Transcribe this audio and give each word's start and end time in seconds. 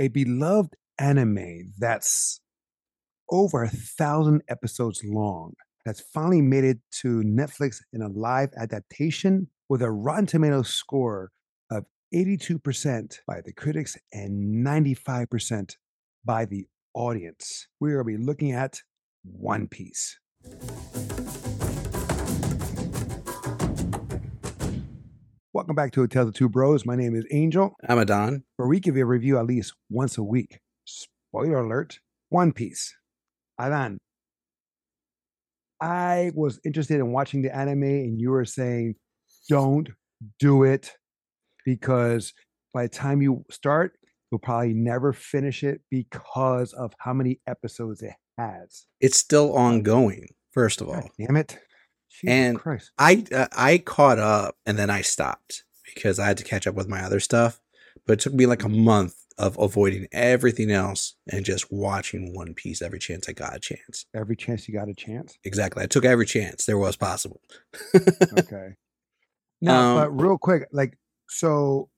a 0.00 0.08
beloved 0.08 0.74
anime 0.98 1.72
that's 1.78 2.40
over 3.30 3.62
a 3.62 3.68
thousand 3.68 4.42
episodes 4.48 5.02
long 5.04 5.52
that's 5.84 6.00
finally 6.00 6.42
made 6.42 6.64
it 6.64 6.78
to 6.90 7.22
Netflix 7.22 7.80
in 7.92 8.02
a 8.02 8.08
live 8.08 8.50
adaptation 8.56 9.48
with 9.68 9.82
a 9.82 9.90
Rotten 9.90 10.26
Tomatoes 10.26 10.68
score 10.68 11.30
of 11.70 11.84
82% 12.14 13.18
by 13.26 13.40
the 13.44 13.52
critics 13.52 13.96
and 14.12 14.66
95% 14.66 15.76
by 16.24 16.44
the 16.44 16.66
audience. 16.94 17.68
We 17.78 17.92
are 17.92 18.04
be 18.04 18.16
looking 18.16 18.52
at 18.52 18.80
One 19.22 19.68
Piece. 19.68 20.18
Welcome 25.60 25.76
back 25.76 25.92
to 25.92 26.06
Tales 26.06 26.28
of 26.28 26.34
Two 26.34 26.48
Bros. 26.48 26.86
My 26.86 26.96
name 26.96 27.14
is 27.14 27.26
Angel, 27.30 27.74
I'm 27.86 27.98
Adan. 27.98 28.44
where 28.56 28.66
we 28.66 28.80
give 28.80 28.96
you 28.96 29.02
a 29.02 29.06
review 29.06 29.36
at 29.36 29.44
least 29.44 29.74
once 29.90 30.16
a 30.16 30.22
week. 30.22 30.58
Spoiler 30.86 31.58
alert 31.58 31.98
One 32.30 32.50
Piece. 32.50 32.96
Adan, 33.60 33.98
I 35.78 36.32
was 36.34 36.60
interested 36.64 36.98
in 36.98 37.12
watching 37.12 37.42
the 37.42 37.54
anime, 37.54 37.82
and 37.82 38.18
you 38.18 38.30
were 38.30 38.46
saying, 38.46 38.94
don't 39.50 39.90
do 40.38 40.62
it 40.62 40.92
because 41.66 42.32
by 42.72 42.84
the 42.84 42.88
time 42.88 43.20
you 43.20 43.44
start, 43.50 43.92
you'll 44.32 44.38
probably 44.38 44.72
never 44.72 45.12
finish 45.12 45.62
it 45.62 45.82
because 45.90 46.72
of 46.72 46.94
how 47.00 47.12
many 47.12 47.38
episodes 47.46 48.00
it 48.00 48.14
has. 48.38 48.86
It's 48.98 49.18
still 49.18 49.54
ongoing. 49.54 50.28
First 50.52 50.80
of 50.80 50.88
all, 50.88 51.02
God 51.02 51.10
damn 51.18 51.36
it. 51.36 51.58
Jesus 52.10 52.28
And 52.28 52.58
Christ. 52.58 52.90
I 52.98 53.24
uh, 53.32 53.46
I 53.56 53.78
caught 53.78 54.18
up 54.18 54.56
and 54.66 54.78
then 54.78 54.90
I 54.90 55.00
stopped 55.02 55.64
because 55.84 56.18
I 56.18 56.26
had 56.26 56.36
to 56.38 56.44
catch 56.44 56.66
up 56.66 56.74
with 56.74 56.88
my 56.88 57.02
other 57.02 57.20
stuff. 57.20 57.60
But 58.06 58.14
it 58.14 58.20
took 58.20 58.34
me 58.34 58.46
like 58.46 58.64
a 58.64 58.68
month 58.68 59.14
of 59.38 59.58
avoiding 59.58 60.06
everything 60.12 60.70
else 60.70 61.14
and 61.30 61.44
just 61.44 61.72
watching 61.72 62.34
One 62.34 62.52
Piece 62.54 62.82
every 62.82 62.98
chance 62.98 63.28
I 63.28 63.32
got 63.32 63.56
a 63.56 63.60
chance. 63.60 64.04
Every 64.14 64.36
chance 64.36 64.68
you 64.68 64.74
got 64.74 64.88
a 64.88 64.94
chance. 64.94 65.38
Exactly. 65.44 65.82
I 65.82 65.86
took 65.86 66.04
every 66.04 66.26
chance 66.26 66.66
there 66.66 66.78
was 66.78 66.96
possible. 66.96 67.40
Okay. 68.38 68.74
Now, 69.62 69.96
Um, 69.98 70.02
but 70.02 70.22
real 70.22 70.38
quick, 70.38 70.68
like, 70.72 70.96
so 71.28 71.88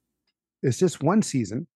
it's 0.62 0.78
just 0.78 1.02
one 1.02 1.22
season, 1.22 1.66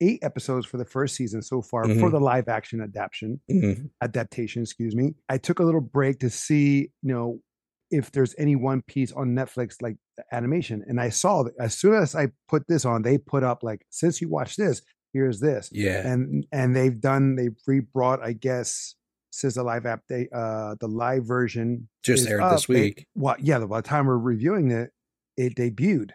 eight 0.00 0.18
episodes 0.22 0.66
for 0.66 0.76
the 0.78 0.84
first 0.84 1.14
season 1.16 1.42
so 1.42 1.60
far 1.62 1.84
for 1.84 1.90
Mhm. 1.94 2.10
the 2.12 2.20
live 2.20 2.48
action 2.48 2.80
adaptation. 2.80 3.40
Mhm. 3.50 3.90
adaptation, 4.00 4.62
excuse 4.62 4.94
me. 4.96 5.14
I 5.28 5.38
took 5.38 5.58
a 5.58 5.64
little 5.64 5.80
break 5.80 6.20
to 6.20 6.30
see, 6.30 6.90
you 7.02 7.12
know, 7.14 7.42
if 7.90 8.12
there's 8.12 8.34
any 8.38 8.54
One 8.56 8.82
Piece 8.82 9.12
on 9.12 9.34
Netflix 9.34 9.82
like 9.82 9.96
animation, 10.32 10.84
and 10.86 11.00
I 11.00 11.08
saw 11.10 11.42
that 11.42 11.54
as 11.58 11.76
soon 11.76 11.94
as 11.94 12.14
I 12.14 12.28
put 12.48 12.66
this 12.68 12.84
on, 12.84 13.02
they 13.02 13.18
put 13.18 13.42
up 13.42 13.62
like, 13.62 13.84
since 13.90 14.20
you 14.20 14.28
watch 14.28 14.56
this, 14.56 14.80
here's 15.12 15.40
this, 15.40 15.68
Yeah. 15.72 16.06
and 16.06 16.46
and 16.52 16.74
they've 16.76 17.00
done 17.00 17.34
they've 17.34 17.56
re-brought, 17.66 18.22
I 18.22 18.32
guess, 18.32 18.94
since 19.32 19.54
the 19.54 19.64
live 19.64 19.86
app 19.86 20.02
they 20.08 20.28
uh 20.32 20.76
the 20.80 20.86
live 20.88 21.24
version 21.26 21.88
Just 22.04 22.28
aired 22.28 22.40
up, 22.40 22.52
this 22.52 22.66
they- 22.66 22.74
week. 22.74 23.06
well, 23.16 23.34
yeah, 23.40 23.58
by 23.66 23.80
the 23.80 23.88
time 23.88 24.06
we're 24.06 24.16
reviewing 24.18 24.70
it, 24.70 24.92
it 25.36 25.56
debuted 25.56 26.10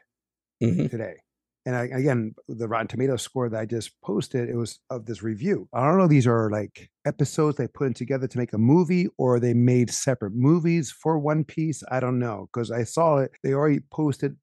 Mhm. 0.63 0.89
today. 0.89 1.17
And 1.66 1.75
I, 1.75 1.85
again, 1.85 2.35
the 2.47 2.67
Rotten 2.67 2.88
Tomato 2.88 3.16
score 3.17 3.49
that 3.49 3.59
I 3.59 3.66
just 3.66 3.99
posted, 4.02 4.49
it 4.49 4.55
was 4.55 4.80
of 4.89 5.05
this 5.05 5.23
review. 5.23 5.67
I 5.73 5.85
don't 5.85 5.97
know, 5.97 6.07
these 6.07 6.27
are 6.27 6.49
like 6.52 6.89
episodes 7.05 7.57
they 7.57 7.67
put 7.67 7.88
in 7.88 7.94
together 7.94 8.27
to 8.27 8.38
make 8.38 8.53
a 8.53 8.57
movie, 8.57 9.07
or 9.17 9.39
they 9.39 9.53
made 9.53 9.89
separate 9.89 10.33
movies 10.33 10.91
for 10.91 11.17
One 11.17 11.44
Piece. 11.44 11.83
I 11.89 11.99
don't 11.99 12.19
know 12.19 12.47
because 12.52 12.72
I 12.72 12.83
saw 12.83 13.17
it. 13.17 13.31
They 13.44 13.53
already 13.53 13.80
posted 13.91 14.38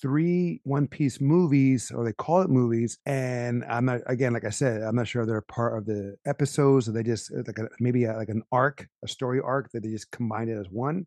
three 0.00 0.60
One 0.62 0.86
Piece 0.86 1.20
movies, 1.20 1.90
or 1.92 2.04
they 2.04 2.12
call 2.12 2.42
it 2.42 2.50
movies. 2.50 2.98
And 3.04 3.64
I'm 3.68 3.84
not, 3.84 4.02
again, 4.06 4.32
like 4.32 4.44
I 4.44 4.50
said, 4.50 4.82
I'm 4.82 4.94
not 4.94 5.08
sure 5.08 5.26
they're 5.26 5.40
part 5.40 5.76
of 5.76 5.86
the 5.86 6.16
episodes 6.26 6.88
or 6.88 6.92
they 6.92 7.02
just 7.02 7.32
uh, 7.32 7.42
like 7.46 7.58
a, 7.58 7.68
maybe 7.80 8.04
a, 8.04 8.16
like 8.16 8.28
an 8.28 8.42
arc, 8.52 8.86
a 9.04 9.08
story 9.08 9.40
arc 9.40 9.72
that 9.72 9.82
they 9.82 9.90
just 9.90 10.12
combined 10.12 10.50
it 10.50 10.58
as 10.58 10.68
one. 10.70 11.06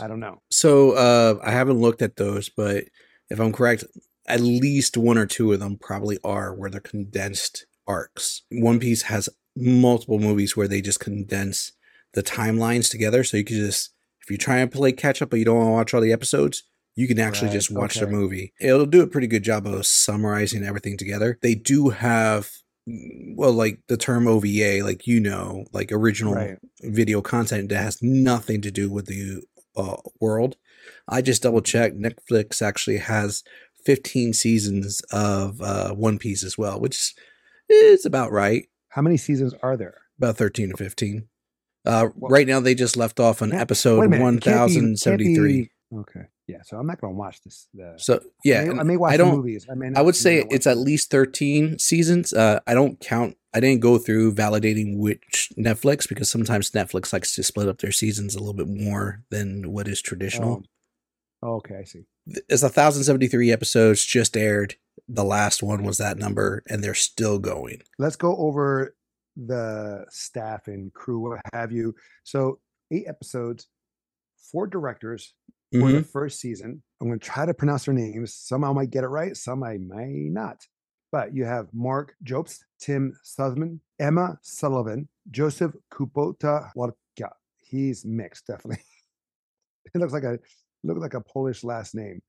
I 0.00 0.06
don't 0.06 0.20
know. 0.20 0.42
So 0.50 0.92
uh, 0.92 1.40
I 1.42 1.50
haven't 1.50 1.80
looked 1.80 2.02
at 2.02 2.16
those, 2.16 2.48
but 2.50 2.84
if 3.30 3.40
I'm 3.40 3.52
correct, 3.52 3.84
at 4.28 4.40
least 4.40 4.96
one 4.96 5.18
or 5.18 5.26
two 5.26 5.52
of 5.52 5.60
them 5.60 5.76
probably 5.78 6.18
are 6.22 6.54
where 6.54 6.70
they're 6.70 6.80
condensed 6.80 7.66
arcs. 7.86 8.42
One 8.50 8.78
Piece 8.78 9.02
has 9.02 9.28
multiple 9.56 10.18
movies 10.18 10.56
where 10.56 10.68
they 10.68 10.80
just 10.80 11.00
condense 11.00 11.72
the 12.14 12.22
timelines 12.22 12.90
together, 12.90 13.24
so 13.24 13.36
you 13.36 13.44
can 13.44 13.56
just 13.56 13.90
if 14.22 14.30
you 14.30 14.36
try 14.36 14.58
and 14.58 14.70
play 14.70 14.92
catch 14.92 15.22
up 15.22 15.30
but 15.30 15.38
you 15.38 15.44
don't 15.44 15.56
want 15.56 15.68
to 15.68 15.72
watch 15.72 15.94
all 15.94 16.00
the 16.02 16.12
episodes, 16.12 16.64
you 16.96 17.08
can 17.08 17.18
actually 17.18 17.48
Right, 17.48 17.54
just 17.54 17.70
watch 17.70 17.94
the 17.96 18.02
okay. 18.04 18.12
movie. 18.12 18.52
It'll 18.60 18.86
do 18.86 19.02
a 19.02 19.06
pretty 19.06 19.26
good 19.26 19.42
job 19.42 19.66
of 19.66 19.86
summarizing 19.86 20.64
everything 20.64 20.96
together. 20.98 21.38
They 21.42 21.54
do 21.54 21.88
have 21.90 22.50
well 23.36 23.52
like 23.52 23.80
the 23.88 23.96
term 23.96 24.26
OVA, 24.26 24.80
like 24.82 25.06
you 25.06 25.20
know, 25.20 25.64
like 25.72 25.92
original 25.92 26.34
Right. 26.34 26.58
video 26.82 27.20
content 27.22 27.68
that 27.70 27.82
has 27.82 28.02
nothing 28.02 28.60
to 28.62 28.70
do 28.70 28.90
with 28.90 29.06
the 29.06 29.42
uh, 29.76 29.96
world. 30.20 30.56
I 31.06 31.22
just 31.22 31.42
double 31.42 31.60
checked. 31.60 31.98
Netflix 31.98 32.60
actually 32.62 32.98
has 32.98 33.42
15 33.84 34.32
seasons 34.32 35.00
of 35.12 35.60
uh, 35.62 35.94
One 35.94 36.18
Piece 36.18 36.44
as 36.44 36.56
well, 36.58 36.80
which 36.80 37.14
is 37.68 38.04
about 38.06 38.32
right. 38.32 38.66
How 38.90 39.02
many 39.02 39.16
seasons 39.16 39.54
are 39.62 39.76
there? 39.76 39.98
About 40.18 40.36
13 40.36 40.70
to 40.70 40.76
15. 40.76 41.28
Uh, 41.86 42.08
Well, 42.16 42.30
right 42.30 42.46
now, 42.46 42.60
they 42.60 42.74
just 42.74 42.96
left 42.96 43.20
off 43.20 43.40
on 43.42 43.52
episode 43.52 44.08
minute, 44.10 44.16
it 44.16 44.18
can't 44.18 44.38
be- 44.38 44.38
it 44.38 44.40
can't 44.40 44.70
1073. 44.72 45.70
Okay. 45.94 46.20
Yeah. 46.46 46.62
So 46.64 46.78
I'm 46.78 46.86
not 46.86 47.00
going 47.00 47.12
to 47.14 47.18
watch 47.18 47.40
this. 47.42 47.68
The, 47.74 47.94
So, 47.98 48.20
yeah, 48.44 48.60
I 48.60 48.64
may, 48.64 48.80
I 48.80 48.82
may 48.82 48.96
watch 48.96 49.12
I 49.12 49.16
the 49.18 49.24
don't. 49.24 49.36
movies. 49.36 49.66
I 49.70 49.74
may. 49.74 49.90
I 49.94 50.00
would 50.02 50.16
say 50.16 50.40
not 50.40 50.52
it's 50.52 50.66
at 50.66 50.78
least 50.78 51.10
13 51.10 51.78
seasons. 51.78 52.32
Uh, 52.32 52.60
I 52.66 52.74
don't 52.74 52.98
count, 53.00 53.36
I 53.54 53.60
didn't 53.60 53.80
go 53.80 53.96
through 53.98 54.34
validating 54.34 54.96
which 54.98 55.50
Netflix 55.58 56.08
because 56.08 56.30
sometimes 56.30 56.70
Netflix 56.72 57.12
likes 57.12 57.34
to 57.34 57.42
split 57.42 57.68
up 57.68 57.78
their 57.78 57.92
seasons 57.92 58.34
a 58.34 58.38
little 58.38 58.54
bit 58.54 58.68
more 58.68 59.22
than 59.30 59.72
what 59.72 59.88
is 59.88 60.00
traditional. 60.02 60.62
Oh, 61.42 61.56
okay, 61.56 61.76
I 61.80 61.84
see. 61.84 62.02
it's 62.48 62.62
a 62.62 62.68
thousand 62.68 63.04
seventy 63.04 63.28
three 63.28 63.52
episodes 63.52 64.04
just 64.04 64.36
aired. 64.36 64.74
The 65.08 65.24
last 65.24 65.62
one 65.62 65.84
was 65.84 65.98
that 65.98 66.18
number, 66.18 66.62
and 66.68 66.82
they're 66.82 66.94
still 66.94 67.38
going. 67.38 67.80
Let's 67.98 68.16
go 68.16 68.36
over 68.36 68.94
the 69.36 70.04
staff 70.10 70.66
and 70.66 70.92
crew, 70.92 71.20
what 71.20 71.40
have 71.52 71.70
you. 71.72 71.94
So 72.24 72.58
eight 72.90 73.04
episodes, 73.06 73.68
four 74.50 74.66
directors 74.66 75.32
for 75.72 75.78
Mm-hmm. 75.80 75.96
the 75.98 76.02
first 76.02 76.40
season. 76.40 76.82
I'm 77.00 77.08
going 77.08 77.20
to 77.20 77.24
try 77.26 77.44
to 77.46 77.52
pronounce 77.54 77.84
their 77.84 77.94
names. 77.94 78.34
Some 78.34 78.64
I 78.64 78.72
might 78.72 78.90
get 78.90 79.04
it 79.04 79.08
right, 79.08 79.36
some 79.36 79.62
I 79.62 79.76
may 79.78 80.28
not. 80.30 80.56
But 81.12 81.34
you 81.34 81.44
have 81.44 81.68
Mark 81.72 82.14
Jobst, 82.24 82.60
Tim 82.80 83.14
Sussman, 83.24 83.78
Emma 83.98 84.38
Sullivan, 84.42 85.08
Joseph 85.30 85.72
Kupota 85.92 86.70
Wadka. 86.76 87.30
He's 87.58 88.04
mixed, 88.04 88.46
definitely. 88.46 88.82
it 89.94 89.98
looks 89.98 90.12
like 90.14 90.24
a 90.24 90.38
look 90.84 90.98
like 90.98 91.14
a 91.14 91.20
Polish 91.20 91.64
last 91.64 91.94
name. 91.94 92.20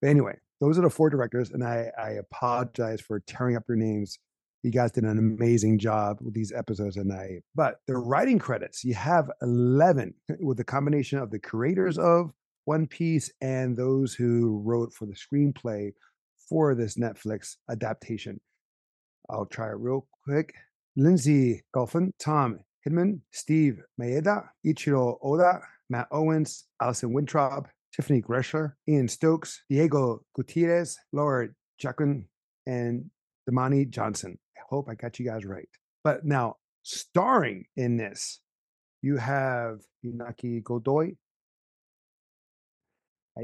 But 0.00 0.08
anyway, 0.08 0.36
those 0.60 0.78
are 0.78 0.82
the 0.82 0.90
four 0.90 1.10
directors, 1.10 1.50
and 1.50 1.64
I, 1.64 1.90
I 1.98 2.10
apologize 2.12 3.00
for 3.00 3.20
tearing 3.20 3.56
up 3.56 3.64
your 3.68 3.76
names. 3.76 4.18
You 4.62 4.70
guys 4.70 4.90
did 4.90 5.04
an 5.04 5.18
amazing 5.18 5.78
job 5.78 6.18
with 6.20 6.34
these 6.34 6.52
episodes, 6.52 6.96
and 6.96 7.12
I. 7.12 7.40
But 7.54 7.76
the 7.86 7.96
writing 7.96 8.38
credits, 8.38 8.84
you 8.84 8.94
have 8.94 9.30
eleven 9.42 10.14
with 10.40 10.56
the 10.56 10.64
combination 10.64 11.18
of 11.18 11.30
the 11.30 11.38
creators 11.38 11.98
of 11.98 12.32
One 12.64 12.86
Piece 12.86 13.30
and 13.40 13.76
those 13.76 14.14
who 14.14 14.60
wrote 14.64 14.92
for 14.92 15.06
the 15.06 15.14
screenplay 15.14 15.92
for 16.48 16.74
this 16.74 16.96
Netflix 16.96 17.56
adaptation. 17.70 18.40
I'll 19.28 19.46
try 19.46 19.68
it 19.68 19.78
real 19.78 20.06
quick. 20.24 20.54
Lindsay 20.96 21.62
Golfin, 21.74 22.12
Tom 22.18 22.60
Hidman, 22.86 23.20
Steve 23.32 23.82
Maeda, 24.00 24.48
Ichiro 24.64 25.18
Oda, 25.22 25.60
Matt 25.90 26.08
Owens, 26.10 26.64
Allison 26.80 27.12
Wintrop, 27.12 27.66
Tiffany 27.96 28.20
Greshler, 28.20 28.76
Ian 28.86 29.08
Stokes, 29.08 29.62
Diego 29.70 30.22
Gutierrez, 30.34 30.98
Laura 31.12 31.48
Chacon, 31.78 32.28
and 32.66 33.10
Damani 33.48 33.88
Johnson. 33.88 34.38
I 34.56 34.60
hope 34.68 34.88
I 34.90 34.94
got 34.94 35.18
you 35.18 35.24
guys 35.24 35.46
right. 35.46 35.68
But 36.04 36.24
now, 36.24 36.56
starring 36.82 37.64
in 37.74 37.96
this, 37.96 38.40
you 39.00 39.16
have 39.16 39.80
Inaki 40.04 40.62
Godoy. 40.62 41.12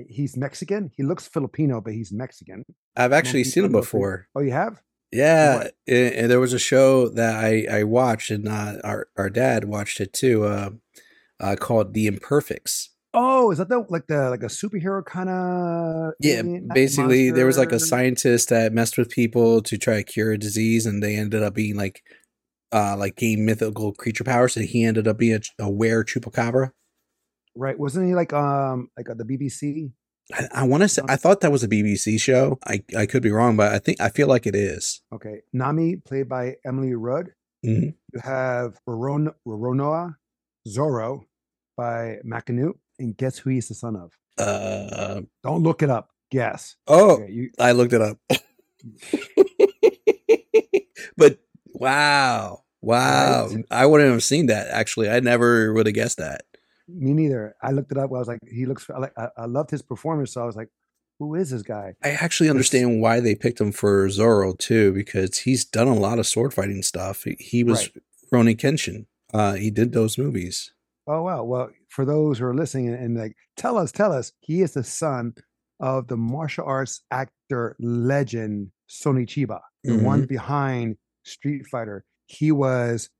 He's 0.08 0.37
Mexican. 0.37 0.90
He 0.96 1.02
looks 1.02 1.26
Filipino, 1.26 1.81
but 1.81 1.94
he's 1.94 2.12
Mexican. 2.12 2.64
I've 2.96 3.12
actually 3.12 3.44
seen 3.44 3.64
him 3.64 3.72
before. 3.72 4.28
Oh, 4.34 4.40
you 4.40 4.52
have? 4.52 4.82
Yeah, 5.10 5.69
and, 5.87 6.14
and 6.14 6.31
there 6.31 6.40
was 6.40 6.55
a 6.55 6.58
show 6.58 7.10
that 7.10 7.34
I 7.34 7.66
I 7.70 7.84
watched, 7.84 8.31
and 8.31 8.48
uh, 8.48 8.76
our 8.82 9.08
our 9.19 9.28
dad 9.28 9.64
watched 9.64 10.00
it 10.00 10.14
too. 10.14 10.44
Uh, 10.44 10.70
uh, 11.38 11.56
called 11.56 11.93
The 11.93 12.06
Imperfects. 12.06 12.91
Oh, 13.14 13.50
is 13.50 13.58
that 13.58 13.68
the 13.68 13.84
like 13.90 14.06
the 14.06 14.30
like 14.30 14.42
a 14.42 14.46
superhero 14.46 15.04
kind 15.04 15.28
of? 15.28 16.14
Yeah, 16.20 16.42
basically, 16.72 17.30
there 17.30 17.46
was 17.46 17.58
like 17.58 17.72
a 17.72 17.78
scientist 17.80 18.48
that 18.48 18.72
messed 18.72 18.96
with 18.96 19.10
people 19.10 19.60
to 19.62 19.76
try 19.76 19.96
to 19.96 20.02
cure 20.02 20.32
a 20.32 20.38
disease, 20.38 20.86
and 20.86 21.02
they 21.02 21.16
ended 21.16 21.42
up 21.42 21.54
being 21.54 21.76
like, 21.76 22.02
uh, 22.72 22.96
like 22.96 23.16
gain 23.16 23.44
mythical 23.44 23.92
creature 23.92 24.24
powers. 24.24 24.54
So 24.54 24.60
he 24.60 24.84
ended 24.84 25.06
up 25.06 25.18
being 25.18 25.38
a, 25.58 25.64
a 25.64 25.70
were 25.70 26.04
chupacabra. 26.04 26.70
right? 27.54 27.78
Wasn't 27.78 28.06
he 28.06 28.14
like 28.14 28.32
um 28.32 28.88
like 28.96 29.10
uh, 29.10 29.14
the 29.14 29.24
BBC? 29.24 29.92
I, 30.32 30.62
I 30.62 30.62
want 30.64 30.82
to 30.84 30.88
say 30.88 31.02
I 31.06 31.16
thought 31.16 31.42
that 31.42 31.52
was 31.52 31.62
a 31.62 31.68
BBC 31.68 32.18
show. 32.18 32.58
I 32.66 32.82
I 32.96 33.04
could 33.04 33.22
be 33.22 33.30
wrong, 33.30 33.56
but 33.58 33.72
I 33.74 33.78
think 33.78 34.00
I 34.00 34.08
feel 34.08 34.26
like 34.28 34.46
it 34.46 34.54
is. 34.54 35.02
Okay, 35.12 35.42
Nami, 35.52 35.96
played 35.96 36.30
by 36.30 36.56
Emily 36.64 36.94
Rudd. 36.94 37.30
Mhm. 37.66 37.94
You 38.14 38.20
have 38.24 38.78
Roron- 38.88 39.34
Roronoa 39.46 40.16
Zoro 40.66 41.26
by 41.76 42.16
Mackenyu. 42.24 42.72
And 43.02 43.16
guess 43.16 43.38
who 43.38 43.50
he's 43.50 43.69
the 43.69 43.75
son 43.75 43.96
of? 43.96 44.12
Uh 44.38 45.22
Don't 45.43 45.62
look 45.62 45.82
it 45.82 45.90
up. 45.90 46.08
Guess. 46.31 46.76
oh, 46.88 47.16
Okay, 47.22 47.31
you, 47.31 47.50
I 47.58 47.72
looked 47.72 47.93
it 47.93 48.00
up. 48.00 48.16
but 51.16 51.38
wow, 51.75 52.64
wow, 52.81 53.49
Right? 53.49 53.64
I 53.70 53.87
wouldn't 53.87 54.10
have 54.10 54.22
seen 54.22 54.46
that. 54.46 54.69
Actually, 54.69 55.10
I 55.10 55.20
never 55.20 55.72
would 55.75 55.87
have 55.87 55.94
guessed 55.94 56.19
that. 56.19 56.43
me 56.88 57.12
neither. 57.12 57.54
I 57.62 57.72
looked 57.72 57.93
it 57.93 57.99
up. 57.99 58.04
I 58.10 58.19
was 58.19 58.28
like, 58.28 58.38
he 58.50 58.66
looks 58.66 58.88
I 58.88 58.99
like. 58.99 59.12
I, 59.16 59.28
I 59.37 59.44
loved 59.46 59.70
his 59.70 59.82
performance, 59.82 60.32
so 60.32 60.43
I 60.43 60.46
was 60.46 60.56
like, 60.56 60.69
who 61.19 61.34
is 61.34 61.50
this 61.50 61.62
guy? 61.62 61.94
I 62.02 62.10
actually 62.10 62.48
understand 62.50 63.00
why 63.02 63.20
they 63.20 63.34
picked 63.34 63.60
him 63.60 63.72
for 63.72 64.08
Zoro 64.10 64.55
too, 64.55 64.93
because 64.93 65.38
he's 65.38 65.64
done 65.64 65.88
a 65.88 65.94
lot 65.94 66.19
of 66.19 66.26
sword 66.26 66.55
fighting 66.55 66.82
stuff. 66.82 67.25
He, 67.25 67.37
he 67.38 67.62
was 67.64 67.90
Right. 67.94 68.02
Rurouni 68.32 68.56
Kenshin. 68.56 69.06
Uh, 69.34 69.52
he 69.55 69.70
did 69.70 69.93
those 69.93 70.16
movies. 70.19 70.72
Oh 71.12 71.24
wow. 71.24 71.44
Well, 71.44 71.68
for 71.90 72.06
those 72.06 72.38
who 72.38 72.46
are 72.46 72.54
listening 72.54 72.88
and, 72.88 72.96
and 72.96 73.18
like, 73.18 73.36
tell 73.58 73.76
us, 73.76 73.92
tell 73.92 74.12
us, 74.12 74.32
he 74.40 74.62
is 74.62 74.72
the 74.72 74.82
son 74.82 75.34
of 75.78 76.08
the 76.08 76.16
martial 76.16 76.64
arts 76.64 77.02
actor 77.10 77.76
legend 77.80 78.70
Sonny 78.86 79.26
Chiba, 79.26 79.60
the 79.84 79.98
one 79.98 80.20
mm-hmm. 80.20 80.26
behind 80.26 80.96
Street 81.24 81.66
Fighter. 81.70 82.02
He 82.26 82.50
was 82.50 83.10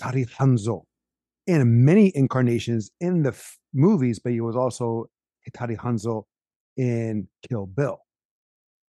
Hattori 0.00 0.26
Hanzo 0.30 0.84
in 1.46 1.84
many 1.84 2.10
incarnations 2.14 2.90
in 3.02 3.22
the 3.22 3.30
f- 3.30 3.58
movies, 3.74 4.18
but 4.18 4.32
he 4.32 4.40
was 4.40 4.56
also 4.56 5.04
Hattori 5.46 5.76
Hanzo 5.76 6.22
in 6.78 7.28
Kill 7.46 7.66
Bill. 7.66 7.98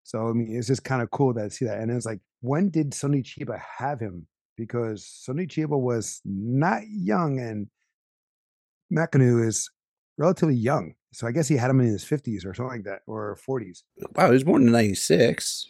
So 0.03 0.29
I 0.29 0.31
mean, 0.31 0.55
it's 0.55 0.67
just 0.67 0.85
kind 0.85 1.01
of 1.01 1.11
cool 1.11 1.33
to 1.33 1.49
see 1.49 1.65
that. 1.65 1.79
And 1.79 1.91
it's 1.91 2.05
like, 2.05 2.21
when 2.39 2.69
did 2.69 2.93
Sonny 2.93 3.23
Chiba 3.23 3.59
have 3.77 3.99
him? 3.99 4.25
Because 4.55 5.05
Sonny 5.05 5.47
Chiba 5.47 5.77
was 5.77 6.21
not 6.23 6.83
young, 6.87 7.39
and 7.39 7.67
Mackenyu 8.91 9.45
is 9.47 9.69
relatively 10.17 10.55
young. 10.55 10.93
So 11.13 11.25
I 11.27 11.31
guess 11.31 11.47
he 11.47 11.55
had 11.57 11.69
him 11.69 11.79
in 11.79 11.87
his 11.87 12.03
fifties 12.03 12.45
or 12.45 12.53
something 12.53 12.77
like 12.77 12.83
that, 12.85 13.01
or 13.07 13.35
forties. 13.37 13.83
Wow, 14.15 14.27
he 14.27 14.33
was 14.33 14.43
born 14.43 14.63
in 14.67 14.71
'96. 14.71 15.65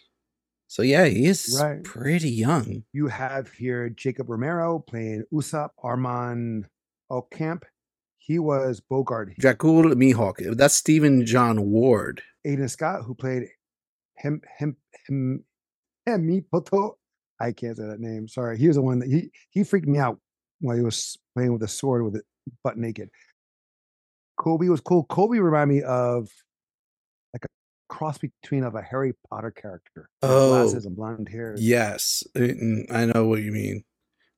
So 0.67 0.81
yeah, 0.81 1.05
he 1.05 1.25
is 1.25 1.57
Right. 1.61 1.81
pretty 1.83 2.29
young. 2.29 2.83
You 2.91 3.07
have 3.07 3.51
here 3.51 3.89
Jacob 3.89 4.29
Romero 4.29 4.79
playing 4.79 5.23
Usopp, 5.33 5.69
Armand 5.81 6.67
Aucamp. 7.09 7.63
He 8.17 8.39
was 8.39 8.81
Bogart. 8.81 9.37
Dracul 9.39 9.93
Mihawk. 9.93 10.45
Uh, 10.45 10.53
that's 10.55 10.75
Stephen 10.75 11.25
John 11.25 11.71
Ward. 11.71 12.21
Aiden 12.45 12.69
Scott, 12.69 13.03
who 13.05 13.15
played 13.15 13.43
him, 14.17 14.41
him, 14.57 14.75
him, 15.07 15.45
Hemipoto. 16.07 16.95
I 17.39 17.51
can't 17.51 17.77
say 17.77 17.85
that 17.85 17.99
name. 17.99 18.27
Sorry. 18.27 18.57
He 18.57 18.67
was 18.67 18.75
the 18.75 18.81
one 18.81 18.99
that 18.99 19.09
he 19.09 19.31
he 19.51 19.63
freaked 19.63 19.87
me 19.87 19.99
out 19.99 20.19
while 20.59 20.75
he 20.75 20.81
was 20.81 21.17
playing 21.35 21.53
with 21.53 21.63
a 21.63 21.67
sword 21.67 22.03
with 22.03 22.15
it 22.15 22.25
butt 22.63 22.77
naked. 22.77 23.09
Koby 24.39 24.69
was 24.69 24.81
cool. 24.81 25.05
Koby 25.05 25.41
reminded 25.41 25.75
me 25.75 25.83
of 25.83 26.29
like 27.33 27.45
a 27.45 27.47
cross 27.89 28.17
between 28.17 28.63
of 28.63 28.75
a 28.75 28.81
Harry 28.81 29.13
Potter 29.29 29.51
character. 29.51 30.09
Oh, 30.21 30.49
glasses 30.49 30.85
and 30.85 30.95
blonde 30.95 31.29
hair. 31.29 31.55
Yes, 31.57 32.23
mm, 32.35 32.91
I 32.91 33.05
know 33.05 33.25
what 33.25 33.41
you 33.41 33.51
mean. 33.51 33.83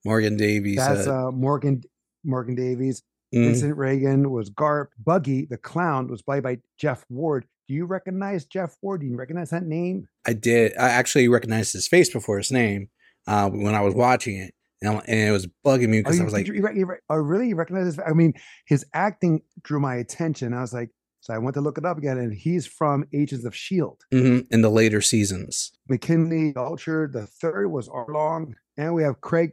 Morgan 0.05 0.37
Davies. 0.37 0.77
That's 0.77 1.07
uh, 1.07 1.27
uh, 1.27 1.31
Morgan 1.31 1.83
Morgan 2.23 2.55
Davies. 2.55 3.03
mm, 3.33 3.45
Vincent 3.45 3.75
Regan 3.75 4.31
was 4.31 4.49
Garp. 4.49 4.87
Buggy 5.03 5.45
the 5.45 5.57
clown 5.57 6.07
was 6.07 6.21
played 6.21 6.43
by 6.43 6.59
Jeff 6.77 7.05
Ward. 7.09 7.45
Do 7.67 7.73
you 7.75 7.85
recognize 7.85 8.45
Jeff 8.45 8.75
Ward? 8.81 9.01
Do 9.01 9.07
you 9.07 9.15
recognize 9.15 9.51
that 9.51 9.63
name? 9.63 10.07
I 10.25 10.33
did. 10.33 10.75
I 10.77 10.89
actually 10.89 11.27
recognized 11.27 11.73
his 11.73 11.87
face 11.87 12.11
before 12.11 12.37
his 12.37 12.51
name 12.51 12.89
uh, 13.27 13.49
when 13.49 13.75
I 13.75 13.81
was 13.81 13.93
watching 13.93 14.37
it, 14.37 14.53
and, 14.81 15.01
it 15.07 15.31
was 15.31 15.47
bugging 15.65 15.89
me 15.89 15.99
Oh, 15.99 16.01
because 16.03 16.17
you, 16.17 16.21
I 16.21 16.25
was 16.25 16.33
like, 16.33 16.47
you, 16.47 16.53
you, 16.53 16.87
oh, 17.09 17.15
really? 17.15 17.49
You 17.49 17.55
recognize 17.55 17.85
his? 17.85 17.99
I 17.99 18.13
mean, 18.13 18.33
his 18.65 18.85
acting 18.93 19.41
drew 19.61 19.79
my 19.79 19.95
attention. 19.95 20.53
I 20.53 20.61
was 20.61 20.73
like, 20.73 20.89
so 21.21 21.33
I 21.33 21.37
went 21.37 21.55
to 21.55 21.61
look 21.61 21.77
it 21.77 21.85
up 21.85 21.97
again, 21.97 22.17
and 22.17 22.33
he's 22.33 22.65
from 22.65 23.05
Agents 23.13 23.45
of 23.45 23.55
Shield. 23.55 24.01
mhm, 24.13 24.45
in 24.49 24.61
the 24.61 24.69
later 24.69 25.01
seasons. 25.01 25.71
McKinley 25.89 26.53
Belcher. 26.53 27.09
The 27.11 27.27
third 27.27 27.71
was 27.71 27.89
Arlong, 27.89 28.53
and 28.77 28.93
we 28.93 29.03
have 29.03 29.19
Craig 29.21 29.51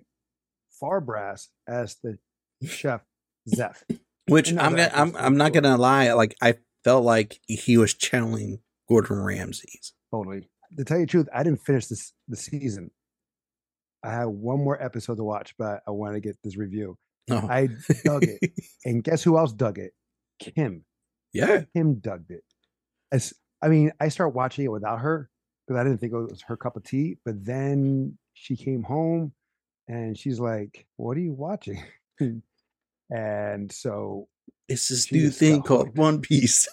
Fairbrass 0.80 1.48
as 1.66 1.96
the 2.02 2.18
chef 2.64 3.02
Zeff. 3.48 3.82
Which 4.28 4.50
I'm 4.50 4.72
gonna, 4.72 4.90
I'm 4.94 5.16
I'm 5.16 5.36
not 5.36 5.52
gonna 5.52 5.76
lie. 5.76 6.12
Like 6.12 6.36
I 6.42 6.54
felt 6.84 7.04
like 7.04 7.40
he 7.46 7.76
was 7.76 7.94
channeling 7.94 8.60
Gordon 8.88 9.22
Ramsay's. 9.22 9.92
Totally. 10.12 10.48
To 10.76 10.84
tell 10.84 10.98
you 10.98 11.06
the 11.06 11.10
truth, 11.10 11.28
I 11.34 11.42
didn't 11.42 11.60
finish 11.64 11.86
this 11.86 12.12
the 12.28 12.36
season. 12.36 12.90
I 14.06 14.12
have 14.12 14.28
one 14.28 14.62
more 14.62 14.80
episode 14.80 15.16
to 15.16 15.24
watch, 15.24 15.54
but 15.58 15.82
I 15.86 15.90
want 15.90 16.14
to 16.14 16.20
get 16.20 16.36
this 16.44 16.56
review. 16.56 16.96
Oh. 17.28 17.46
I 17.50 17.68
dug 18.04 18.22
it. 18.22 18.52
And 18.84 19.02
guess 19.02 19.24
who 19.24 19.36
else 19.36 19.52
dug 19.52 19.80
it? 19.80 19.92
Kim. 20.38 20.84
yeah, 21.32 21.62
Kim 21.74 21.96
dug 21.96 22.26
it. 22.28 22.44
As 23.10 23.34
I 23.60 23.66
mean, 23.68 23.90
I 23.98 24.08
started 24.10 24.36
watching 24.36 24.64
it 24.64 24.68
without 24.68 25.00
her 25.00 25.28
because 25.66 25.80
I 25.80 25.82
didn't 25.82 25.98
think 25.98 26.12
it 26.12 26.16
was 26.16 26.42
her 26.46 26.56
cup 26.56 26.76
of 26.76 26.84
tea. 26.84 27.18
But 27.24 27.44
then 27.44 28.16
she 28.34 28.54
came 28.54 28.84
home 28.84 29.32
and 29.88 30.16
she's 30.16 30.38
like, 30.38 30.86
What 30.98 31.16
are 31.16 31.20
you 31.20 31.32
watching? 31.32 31.82
and 33.10 33.72
so 33.72 34.28
it's 34.68 34.88
this 34.88 35.10
new 35.10 35.30
thing 35.30 35.62
called. 35.62 35.98
One 35.98 36.20
Piece. 36.20 36.68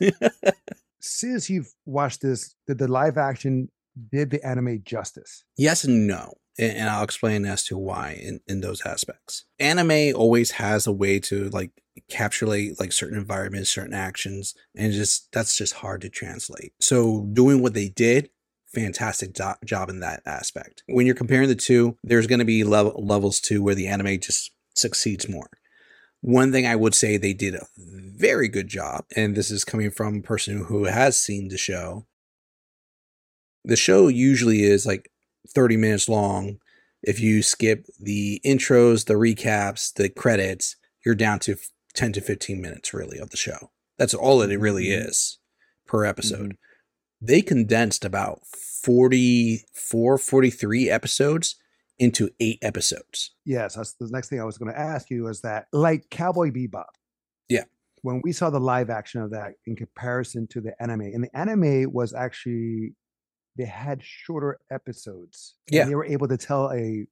since 1.00 1.50
you've 1.50 1.74
watched 1.88 2.22
this, 2.22 2.54
did 2.68 2.78
the 2.78 2.88
live 2.88 3.18
action 3.18 3.70
did 4.12 4.30
the 4.30 4.46
anime 4.46 4.84
justice? 4.84 5.46
yes 5.58 5.84
and 5.84 6.06
no. 6.06 6.34
And, 6.60 6.90
I'll 6.90 7.04
explain 7.04 7.46
as 7.46 7.64
to 7.66 7.78
why 7.78 8.20
in, 8.22 8.40
in 8.48 8.62
those 8.62 8.86
aspects. 8.86 9.46
Anime 9.60 10.16
always 10.16 10.52
has 10.52 10.86
a 10.86 10.92
way 10.92 11.20
to 11.22 11.50
like 11.50 11.72
capsulate 12.10 12.80
like 12.80 12.92
certain 12.92 13.18
environments, 13.18 13.70
certain 13.70 13.94
actions, 13.94 14.54
and 14.76 14.94
just 14.94 15.32
that's 15.32 15.58
just 15.58 15.74
hard 15.74 16.02
to 16.02 16.10
translate. 16.10 16.74
So 16.80 17.28
doing 17.34 17.62
what 17.62 17.74
they 17.74 17.90
did, 17.90 18.30
fantastic 18.74 19.34
do- 19.34 19.54
job 19.66 19.90
in 19.90 20.00
that 20.02 20.22
aspect. 20.26 20.84
When 20.88 21.06
you're 21.06 21.16
comparing 21.16 21.48
the 21.48 21.56
two, 21.56 21.98
there's 22.04 22.28
going 22.28 22.40
to 22.40 22.46
be 22.46 22.64
level, 22.64 22.94
levels 23.04 23.40
to 23.42 23.62
where 23.62 23.76
the 23.76 23.88
anime 23.88 24.20
just 24.20 24.52
succeeds 24.76 25.30
more. 25.30 25.50
One 26.22 26.52
thing 26.52 26.66
I 26.66 26.76
would 26.76 26.96
say 26.96 27.18
they 27.18 27.34
did 27.34 27.56
a 27.56 27.68
very 27.78 28.48
good 28.48 28.68
job, 28.68 29.06
and 29.16 29.36
this 29.36 29.52
is 29.52 29.66
coming 29.66 29.92
from 29.92 30.18
a 30.18 30.22
person 30.22 30.66
who 30.66 30.86
has 30.86 31.22
seen 31.22 31.50
the 31.50 31.58
show. 31.58 32.06
The 33.66 33.76
show 33.76 34.08
usually 34.08 34.64
is 34.64 34.86
like 34.86 35.10
30 35.50 35.78
minutes 35.78 36.08
long. 36.10 36.58
If 37.02 37.20
you 37.20 37.42
skip 37.42 37.86
the 38.00 38.40
intros, 38.46 39.06
the 39.06 39.16
recaps, 39.16 39.94
the 39.94 40.10
credits, 40.10 40.76
you're 41.06 41.16
down 41.16 41.40
to 41.40 41.56
10 41.96 42.14
to 42.14 42.22
15 42.22 42.62
minutes 42.62 42.94
really 42.94 43.18
of 43.20 43.30
the 43.30 43.38
show. 43.38 43.72
That's 43.98 44.14
all 44.14 44.40
that 44.40 44.52
it 44.52 44.58
really 44.60 44.86
Mhm. 44.88 45.08
is 45.10 45.38
per 45.86 46.06
episode. 46.06 46.58
They 47.22 47.42
condensed 47.42 48.04
about 48.06 48.42
44, 48.48 50.18
43 50.18 50.90
episodes 50.90 51.56
into 52.00 52.30
eight 52.40 52.60
episodes. 52.62 53.32
Yes, 53.46 53.76
that's 53.76 53.94
the 53.94 54.10
next 54.12 54.30
thing 54.30 54.40
I 54.42 54.46
was 54.46 54.58
going 54.58 54.72
to 54.74 54.80
ask 54.80 55.10
you 55.10 55.28
is 55.28 55.42
that 55.42 55.68
like 55.72 56.10
Cowboy 56.10 56.50
Bebop. 56.52 56.86
Yeah. 57.50 57.64
When 58.02 58.22
we 58.24 58.32
saw 58.34 58.50
the 58.50 58.60
live 58.60 58.90
action 58.90 59.22
of 59.22 59.32
that 59.32 59.54
in 59.66 59.76
comparison 59.76 60.48
to 60.48 60.62
the 60.62 60.74
anime, 60.82 61.02
and 61.02 61.24
the 61.24 61.38
anime 61.38 61.92
was 61.94 62.14
actually 62.14 62.96
they 63.58 63.66
had 63.66 64.02
shorter 64.04 64.60
episodes. 64.72 65.56
and 65.68 65.76
Yeah. 65.76 65.86
They 65.86 65.96
were 65.96 66.06
able 66.06 66.28
to 66.28 66.38
tell 66.38 66.72
a 66.72 67.06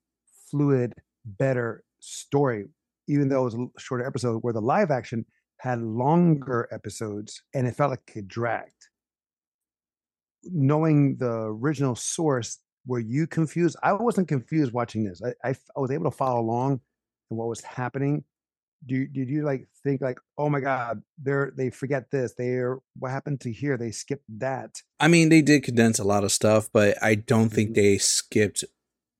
fluid, 0.49 0.95
better 1.25 1.83
story, 1.99 2.65
even 3.07 3.29
though 3.29 3.41
it 3.41 3.45
was 3.45 3.55
a 3.55 3.67
shorter 3.79 4.05
episode, 4.05 4.39
where 4.43 4.53
the 4.53 4.61
live 4.61 4.91
action 4.91 5.25
had 5.59 5.81
longer 5.81 6.67
episodes 6.71 7.43
and 7.53 7.67
it 7.67 7.75
felt 7.75 7.91
like 7.91 8.11
it 8.15 8.27
dragged. 8.27 8.87
Knowing 10.43 11.17
the 11.17 11.31
original 11.31 11.95
source, 11.95 12.57
were 12.87 12.99
you 12.99 13.27
confused? 13.27 13.75
I 13.83 13.93
wasn't 13.93 14.27
confused 14.27 14.73
watching 14.73 15.03
this. 15.03 15.21
I 15.43 15.49
I 15.49 15.79
was 15.79 15.91
able 15.91 16.09
to 16.09 16.17
follow 16.17 16.41
along 16.41 16.81
and 17.29 17.37
what 17.37 17.47
was 17.47 17.61
happening. 17.61 18.23
Do 18.85 18.95
you- 18.95 19.07
did 19.07 19.29
you 19.29 19.43
like 19.43 19.67
think 19.83 20.01
like, 20.01 20.19
oh 20.37 20.49
my 20.49 20.59
god, 20.59 21.03
they're 21.21 21.51
they 21.55 21.69
forget 21.69 22.09
this? 22.11 22.33
They're 22.37 22.77
what 22.97 23.11
happened 23.11 23.41
to 23.41 23.51
here? 23.51 23.77
They 23.77 23.91
skipped 23.91 24.25
that. 24.39 24.81
I 24.99 25.07
mean, 25.07 25.29
they 25.29 25.41
did 25.41 25.63
condense 25.63 25.99
a 25.99 26.03
lot 26.03 26.23
of 26.23 26.31
stuff, 26.31 26.69
but 26.73 26.97
I 27.01 27.15
don't 27.15 27.49
think 27.49 27.71
Mhm. 27.71 27.75
they 27.75 27.97
skipped 27.99 28.63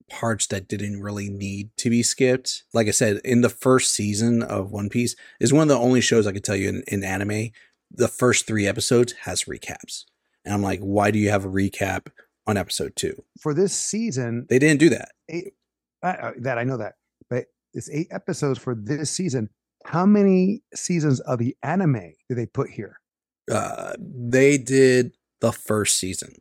parts 0.10 0.48
that 0.48 0.68
didn't 0.68 1.02
really 1.02 1.30
need 1.30 1.70
to 1.78 1.90
be 1.90 2.04
skipped. 2.04 2.64
Like 2.74 2.88
I 2.88 2.92
said, 2.92 3.22
in 3.24 3.42
the 3.42 3.50
first 3.50 3.94
season 3.94 4.44
of 4.44 4.72
One 4.72 4.90
Piece 4.90 5.16
is 5.40 5.54
one 5.54 5.62
of 5.64 5.68
the 5.70 5.78
only 5.78 6.02
shows 6.02 6.28
I 6.28 6.34
could 6.34 6.44
tell 6.44 6.56
you 6.56 6.68
in, 6.70 6.84
in 6.88 7.04
anime. 7.04 7.52
The 7.92 8.08
first 8.10 8.46
three 8.48 8.68
episodes 8.68 9.14
has 9.24 9.44
recaps, 9.46 10.06
and 10.44 10.54
I'm 10.54 10.62
like, 10.62 10.80
why 10.80 11.12
do 11.12 11.20
you 11.20 11.30
have 11.30 11.46
a 11.46 11.50
recap 11.50 12.08
on 12.48 12.58
episode 12.58 12.96
two? 12.96 13.24
For 13.40 13.54
this 13.54 13.74
season, 13.74 14.48
They 14.50 14.60
didn't 14.60 14.80
do 14.80 14.90
that. 14.90 15.12
eight, 15.30 15.54
uh, 16.04 16.08
uh, 16.08 16.32
that 16.40 16.58
I 16.58 16.64
know 16.64 16.78
that, 16.78 16.96
it's 17.74 17.90
eight 17.90 18.08
episodes 18.12 18.60
for 18.60 18.76
this 18.76 19.10
season. 19.10 19.50
How 19.86 20.06
many 20.06 20.62
seasons 20.76 21.20
of 21.22 21.40
the 21.40 21.56
anime 21.64 22.14
did 22.30 22.38
they 22.38 22.46
put 22.46 22.70
here? 22.70 23.00
Uh, 23.52 23.94
they 24.00 24.58
did 24.58 25.16
the 25.40 25.52
first 25.52 25.98
season. 25.98 26.36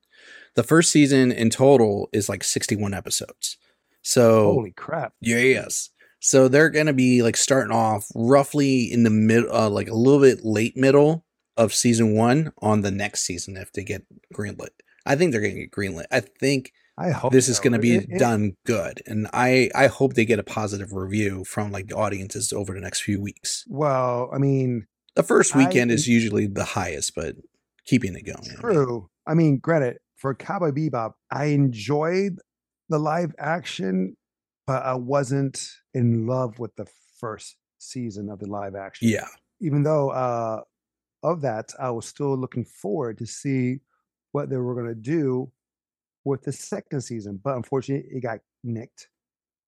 The 0.57 0.63
first 0.63 0.91
season 0.91 1.33
in 1.33 1.51
total 1.51 2.09
is 2.13 2.29
like 2.29 2.45
61 2.45 2.93
episodes. 2.93 3.57
So 4.03 4.55
Holy 4.55 4.73
crap! 4.73 5.15
yeah, 5.21 5.39
yes. 5.39 5.91
So 6.21 6.49
they're 6.49 6.71
gonna 6.71 6.93
be 6.93 7.23
like 7.23 7.37
starting 7.37 7.73
off 7.73 8.07
roughly 8.15 8.93
in 8.93 9.05
the 9.05 9.11
mid, 9.11 9.47
uh, 9.47 9.71
like 9.71 9.89
a 9.89 9.95
little 9.95 10.21
bit 10.21 10.45
late 10.45 10.77
middle 10.77 11.25
of 11.57 11.75
season 11.75 12.15
one 12.15 12.53
on 12.61 12.83
the 12.83 12.91
next 12.91 13.23
season 13.23 13.57
if 13.57 13.73
they 13.73 13.85
get 13.85 14.05
greenlit. 14.35 14.71
I 15.07 15.17
think 15.17 15.33
they're 15.33 15.41
gonna 15.41 15.55
get 15.55 15.71
greenlit. 15.71 16.07
I 16.11 16.21
think 16.21 16.73
I 17.01 17.11
hope 17.11 17.33
this 17.33 17.49
is 17.49 17.59
going 17.61 17.73
to 17.73 17.79
be 17.79 17.97
It- 17.97 18.07
it- 18.11 18.19
done 18.19 18.53
good 18.67 19.03
and 19.07 19.27
i 19.33 19.71
i 19.75 19.87
hope 19.87 20.15
they 20.15 20.25
get 20.27 20.39
a 20.39 20.43
positive 20.61 20.93
review 20.93 21.45
from 21.45 21.73
like 21.73 21.87
the 21.89 21.97
audiences 21.97 22.53
over 22.53 22.75
the 22.75 22.81
next 22.81 23.01
few 23.01 23.21
weeks 23.21 23.65
Well, 23.69 24.29
I 24.35 24.39
mean, 24.39 24.87
the 25.17 25.23
first 25.23 25.55
I- 25.55 25.59
weekend 25.59 25.91
is 25.91 26.07
usually 26.07 26.47
the 26.47 26.65
highest 26.65 27.15
but 27.15 27.37
keeping 27.87 28.15
it 28.15 28.27
going 28.27 28.39
I 28.45 28.49
mean. 28.53 28.57
True. 28.61 29.09
I 29.27 29.35
mean, 29.35 29.59
granted, 29.59 29.97
for 30.17 30.35
Cowboy 30.35 30.71
Bebop, 30.73 31.13
I 31.31 31.47
enjoyed 31.47 32.35
the 32.89 32.99
live 32.99 33.33
action, 33.39 34.17
but 34.67 34.83
I 34.83 34.95
wasn't 34.95 35.57
in 35.95 36.27
love 36.27 36.59
with 36.59 36.75
the 36.77 36.87
first 37.19 37.57
season 37.79 38.29
of 38.29 38.39
the 38.41 38.47
live 38.47 38.75
action. 38.75 39.09
yeah 39.09 39.29
Even 39.61 39.83
though 39.85 40.11
uh 40.11 40.61
of 41.23 41.41
that, 41.43 41.73
I 41.79 41.91
was 41.91 42.07
still 42.07 42.35
looking 42.37 42.65
forward 42.83 43.19
to 43.19 43.27
see 43.27 43.81
what 44.33 44.49
they 44.51 44.57
were 44.57 44.75
gonna 44.75 44.95
do 44.95 45.51
with 46.25 46.43
the 46.43 46.53
second 46.53 47.01
season. 47.03 47.41
But 47.43 47.57
unfortunately, 47.57 48.09
it 48.11 48.21
got 48.23 48.41
nicked. 48.65 49.09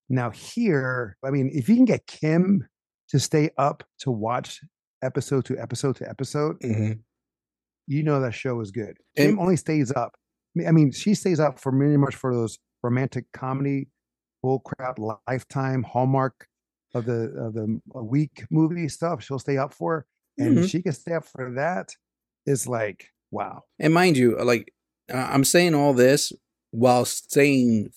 Now 0.09 0.31
here, 0.31 1.17
I 1.25 1.31
mean, 1.31 1.51
if 1.53 1.69
you 1.69 1.77
can 1.77 1.85
get 1.85 2.07
Kim 2.07 2.67
to 3.09 3.19
stay 3.19 3.51
up 3.57 3.85
to 4.01 4.11
watch 4.11 4.61
episode 5.03 5.45
to 5.47 5.59
episode 5.59 5.97
to 5.97 6.09
episode, 6.09 6.59
Mhm. 6.61 7.01
you 7.87 8.03
know 8.03 8.21
that 8.21 8.33
show 8.35 8.61
is 8.61 8.71
good. 8.71 8.97
And- 9.17 9.31
Kim 9.31 9.39
only 9.39 9.57
stays 9.57 9.91
up. 9.93 10.17
I 10.67 10.71
mean- 10.73 10.93
she 10.93 11.15
stays 11.15 11.41
up 11.41 11.59
for 11.59 11.73
pretty 11.73 11.97
much 11.97 12.15
for 12.15 12.35
those 12.35 12.59
romantic 12.83 13.25
comedy, 13.33 13.89
bullcrap, 14.45 14.97
lifetime 15.27 15.83
hallmark 15.83 16.47
of 16.95 17.07
the 17.07 17.31
of 17.39 17.55
the 17.55 17.81
a 17.95 18.05
week 18.05 18.45
movie 18.51 18.89
stuff. 18.89 19.23
She'll 19.23 19.39
stay 19.39 19.57
up 19.57 19.73
for, 19.73 20.05
and 20.37 20.59
Mhm. 20.59 20.69
she 20.69 20.83
can 20.83 20.93
stay 20.93 21.15
up 21.15 21.25
for 21.25 21.53
that. 21.55 21.89
It's 22.45 22.67
like 22.67 23.07
wow. 23.31 23.63
and 23.79 23.95
mind 23.95 24.17
you 24.19 24.37
like 24.45 24.75
i'm 25.09 25.43
saying 25.45 25.75
all 25.75 25.95
this 25.95 26.33
while 26.73 27.05
staying 27.05 27.91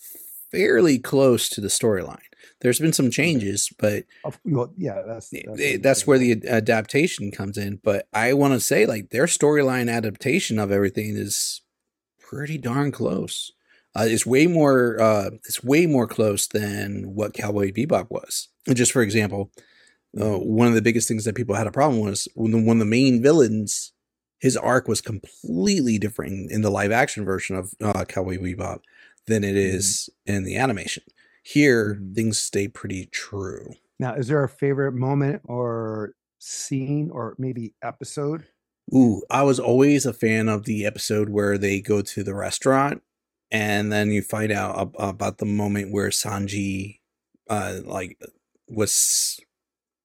fairly 0.52 0.98
close 0.98 1.48
to 1.48 1.60
the 1.60 1.68
storyline 1.68 2.20
there's 2.60 2.78
been 2.78 2.92
some 2.92 3.10
changes 3.10 3.68
but 3.78 4.04
well, 4.44 4.72
yeah, 4.76 5.02
that's 5.06 5.32
Eh, 5.34 5.42
that's, 5.46 5.60
eh, 5.60 5.78
that's 5.80 6.06
where 6.06 6.18
the 6.18 6.42
adaptation 6.48 7.30
comes 7.30 7.58
in. 7.58 7.80
But 7.82 8.08
I 8.12 8.32
want 8.32 8.54
to 8.54 8.60
say, 8.60 8.86
like, 8.86 9.10
their 9.10 9.26
storyline 9.26 9.90
adaptation 9.90 10.58
of 10.58 10.70
everything 10.70 11.16
is 11.16 11.62
pretty 12.18 12.58
darn 12.58 12.92
close. 12.92 13.52
Uh, 13.94 14.04
it's 14.06 14.26
way 14.26 14.46
more. 14.46 15.00
Uh, 15.00 15.30
it's 15.44 15.64
way 15.64 15.86
more 15.86 16.06
close 16.06 16.46
than 16.46 17.14
what 17.14 17.34
Cowboy 17.34 17.72
Bebop 17.72 18.10
was. 18.10 18.48
And 18.66 18.76
just 18.76 18.92
for 18.92 19.02
example, 19.02 19.50
uh, 20.20 20.38
one 20.38 20.68
of 20.68 20.74
the 20.74 20.82
biggest 20.82 21.08
things 21.08 21.24
that 21.24 21.34
people 21.34 21.54
had 21.54 21.66
a 21.66 21.72
problem 21.72 22.00
was 22.00 22.28
when 22.34 22.52
the, 22.52 22.58
one 22.58 22.76
of 22.76 22.80
the 22.80 22.84
main 22.86 23.22
villains, 23.22 23.92
his 24.38 24.56
arc 24.56 24.86
was 24.88 25.00
completely 25.00 25.98
different 25.98 26.50
in 26.50 26.62
the 26.62 26.70
live 26.70 26.92
action 26.92 27.24
version 27.24 27.56
of 27.56 27.72
uh, 27.82 28.04
Cowboy 28.04 28.38
Bebop 28.38 28.80
than 29.26 29.42
it 29.44 29.56
is 29.56 30.08
in 30.26 30.44
the 30.44 30.56
animation. 30.56 31.02
Here, 31.42 31.94
Mhm. 32.00 32.14
things 32.14 32.38
stay 32.38 32.68
pretty 32.68 33.06
true. 33.06 33.74
now. 33.98 34.14
Is 34.14 34.28
there 34.28 34.44
a 34.44 34.48
favorite 34.48 34.92
moment 34.92 35.40
or 35.44 36.14
scene 36.38 37.10
or 37.10 37.34
maybe 37.38 37.74
episode? 37.82 38.44
Ooh, 38.94 39.22
I 39.30 39.42
was 39.42 39.58
always 39.58 40.04
a 40.06 40.12
fan 40.12 40.48
of 40.48 40.64
the 40.64 40.84
episode 40.84 41.28
where 41.30 41.56
they 41.56 41.80
go 41.80 42.02
to 42.02 42.22
the 42.22 42.34
restaurant 42.34 43.02
and 43.50 43.90
then 43.90 44.10
you 44.10 44.20
find 44.22 44.52
out 44.52 44.78
ab- 44.78 44.94
about 44.98 45.38
the 45.38 45.46
moment 45.46 45.92
where 45.92 46.10
Sanji 46.10 47.00
uh 47.48 47.80
like 47.84 48.20
was 48.68 49.40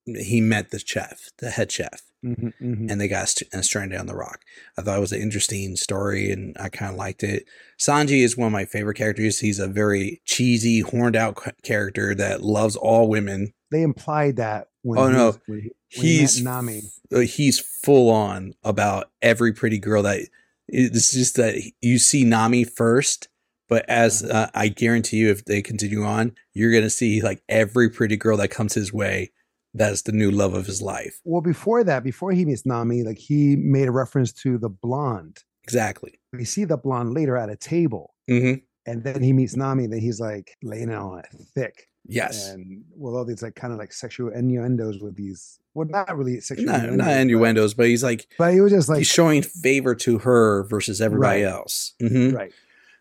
he 0.06 0.42
met 0.42 0.72
the 0.72 0.80
chef, 0.80 1.30
the 1.40 1.50
head 1.52 1.72
chef, 1.72 2.02
Mhm, 2.24 2.54
mhm. 2.62 2.92
and 2.92 3.02
they 3.02 3.08
got 3.08 3.30
st- 3.30 3.52
stranded 3.66 4.00
on 4.00 4.06
the 4.06 4.16
rock. 4.16 4.42
I 4.78 4.82
thought 4.84 4.98
it 4.98 5.02
was 5.02 5.12
an 5.12 5.22
interesting 5.22 5.76
story 5.76 6.32
and 6.32 6.56
I 6.60 6.70
kind 6.70 6.92
of 6.92 6.98
liked 6.98 7.24
it. 7.24 7.46
Sanji 7.80 8.24
is 8.24 8.38
one 8.38 8.46
of 8.48 8.54
my 8.54 8.66
favorite 8.66 8.96
characters. 8.98 9.40
He's 9.40 9.58
a 9.60 9.68
very 9.68 10.22
cheesy, 10.26 10.82
horned 10.82 11.16
out 11.16 11.38
character 11.64 12.14
that 12.16 12.42
loves 12.44 12.76
all 12.76 13.10
women. 13.10 13.54
They 13.72 13.82
implied 13.82 14.36
that 14.36 14.68
when 14.84 15.00
Oh, 15.00 15.10
no. 15.10 15.38
when 15.48 15.62
he, 15.62 15.72
when 15.98 16.06
he 16.08 16.18
he's 16.20 16.44
Nami. 16.44 16.82
uh, 17.12 17.20
he's 17.20 17.60
full 17.60 18.10
on 18.12 18.54
about 18.64 19.10
every 19.22 19.52
pretty 19.54 19.80
girl 19.80 20.04
that 20.04 20.20
it's 20.68 21.12
just 21.12 21.36
that 21.38 21.56
you 21.82 21.98
see 21.98 22.24
Nami 22.24 22.64
first 22.66 23.30
but 23.68 23.84
as 23.90 24.22
Uh-huh. 24.24 24.34
uh, 24.44 24.48
I 24.54 24.68
guarantee 24.68 25.18
you 25.18 25.32
if 25.32 25.46
they 25.46 25.62
continue 25.62 26.04
on 26.04 26.34
you're 26.54 26.72
going 26.72 26.84
to 26.84 26.90
see 26.90 27.22
like 27.22 27.42
every 27.50 27.90
pretty 27.90 28.16
girl 28.18 28.38
that 28.38 28.50
comes 28.52 28.74
his 28.76 28.94
way 28.94 29.32
that's 29.74 30.02
the 30.04 30.12
new 30.12 30.32
love 30.32 30.54
of 30.54 30.66
his 30.66 30.82
life 30.82 31.20
Well, 31.24 31.42
before 31.42 31.84
that, 31.84 32.04
before 32.04 32.32
he 32.32 32.46
meets 32.46 32.66
Nami, 32.66 33.04
like 33.04 33.18
he 33.18 33.56
made 33.56 33.88
a 33.88 33.92
reference 33.92 34.32
to 34.44 34.58
the 34.58 34.70
blonde. 34.70 35.38
exactly 35.64 36.20
We 36.34 36.46
see 36.46 36.66
the 36.66 36.78
blonde 36.78 37.14
later 37.14 37.36
at 37.38 37.50
a 37.50 37.56
table, 37.56 38.14
hmm 38.28 38.54
and 38.88 39.04
then 39.04 39.22
he 39.22 39.32
meets 39.32 39.56
Nami. 39.56 39.86
Then 39.86 40.00
he's 40.00 40.20
like 40.20 40.58
laying 40.64 40.90
it 40.90 40.96
on 40.96 41.20
it 41.20 41.28
thick, 41.54 41.88
yes 42.08 42.50
and 42.50 42.84
with 42.98 43.14
all 43.14 43.24
these 43.26 43.44
like 43.44 43.54
kind 43.54 43.72
of 43.72 43.78
like 43.78 43.94
sexual 43.94 44.30
innuendos 44.32 45.00
with 45.00 45.16
these. 45.16 45.60
Well, 45.76 45.88
not 45.88 46.18
really 46.18 46.40
sexual, 46.42 46.66
no, 46.66 46.74
innuendos, 46.74 46.98
not 46.98 47.06
but- 47.06 47.18
innuendos 47.22 47.74
but 47.76 47.86
he's 47.88 48.04
like 48.04 48.28
But, 48.40 48.54
he 48.54 48.60
was 48.62 48.72
just 48.74 48.90
like 48.90 48.98
he's 48.98 49.08
showing 49.08 49.44
favor 49.44 49.94
to 49.96 50.18
her 50.20 50.64
versus 50.64 51.00
everybody 51.00 51.44
Right. 51.44 51.52
else 51.54 51.94
Mhm. 52.02 52.34
right. 52.36 52.52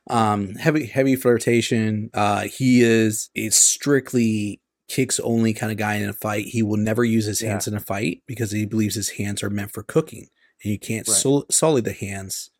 um 0.08 0.54
heavy 0.56 0.84
heavy 0.86 1.16
flirtation 1.16 2.10
uh 2.14 2.42
he 2.42 2.82
is 2.82 3.30
a 3.34 3.48
strictly 3.50 4.60
kicks 4.90 5.20
only 5.20 5.52
kind 5.54 5.70
of 5.72 5.78
guy 5.78 5.94
in 5.94 6.08
a 6.08 6.12
fight 6.12 6.46
he 6.46 6.62
will 6.62 6.76
never 6.76 7.04
use 7.04 7.24
his 7.26 7.40
Yeah. 7.40 7.50
hands 7.50 7.66
in 7.68 7.74
a 7.74 7.80
fight 7.80 8.22
because 8.26 8.50
he 8.50 8.66
believes 8.66 8.96
his 8.96 9.10
hands 9.10 9.42
are 9.42 9.48
meant 9.50 9.70
for 9.72 9.82
cooking 9.84 10.26
and 10.64 10.72
you 10.72 10.78
can't 10.78 11.06
Right. 11.08 11.16
sul- 11.16 11.46
sully 11.50 11.80
the 11.80 11.92
hands 11.92 12.50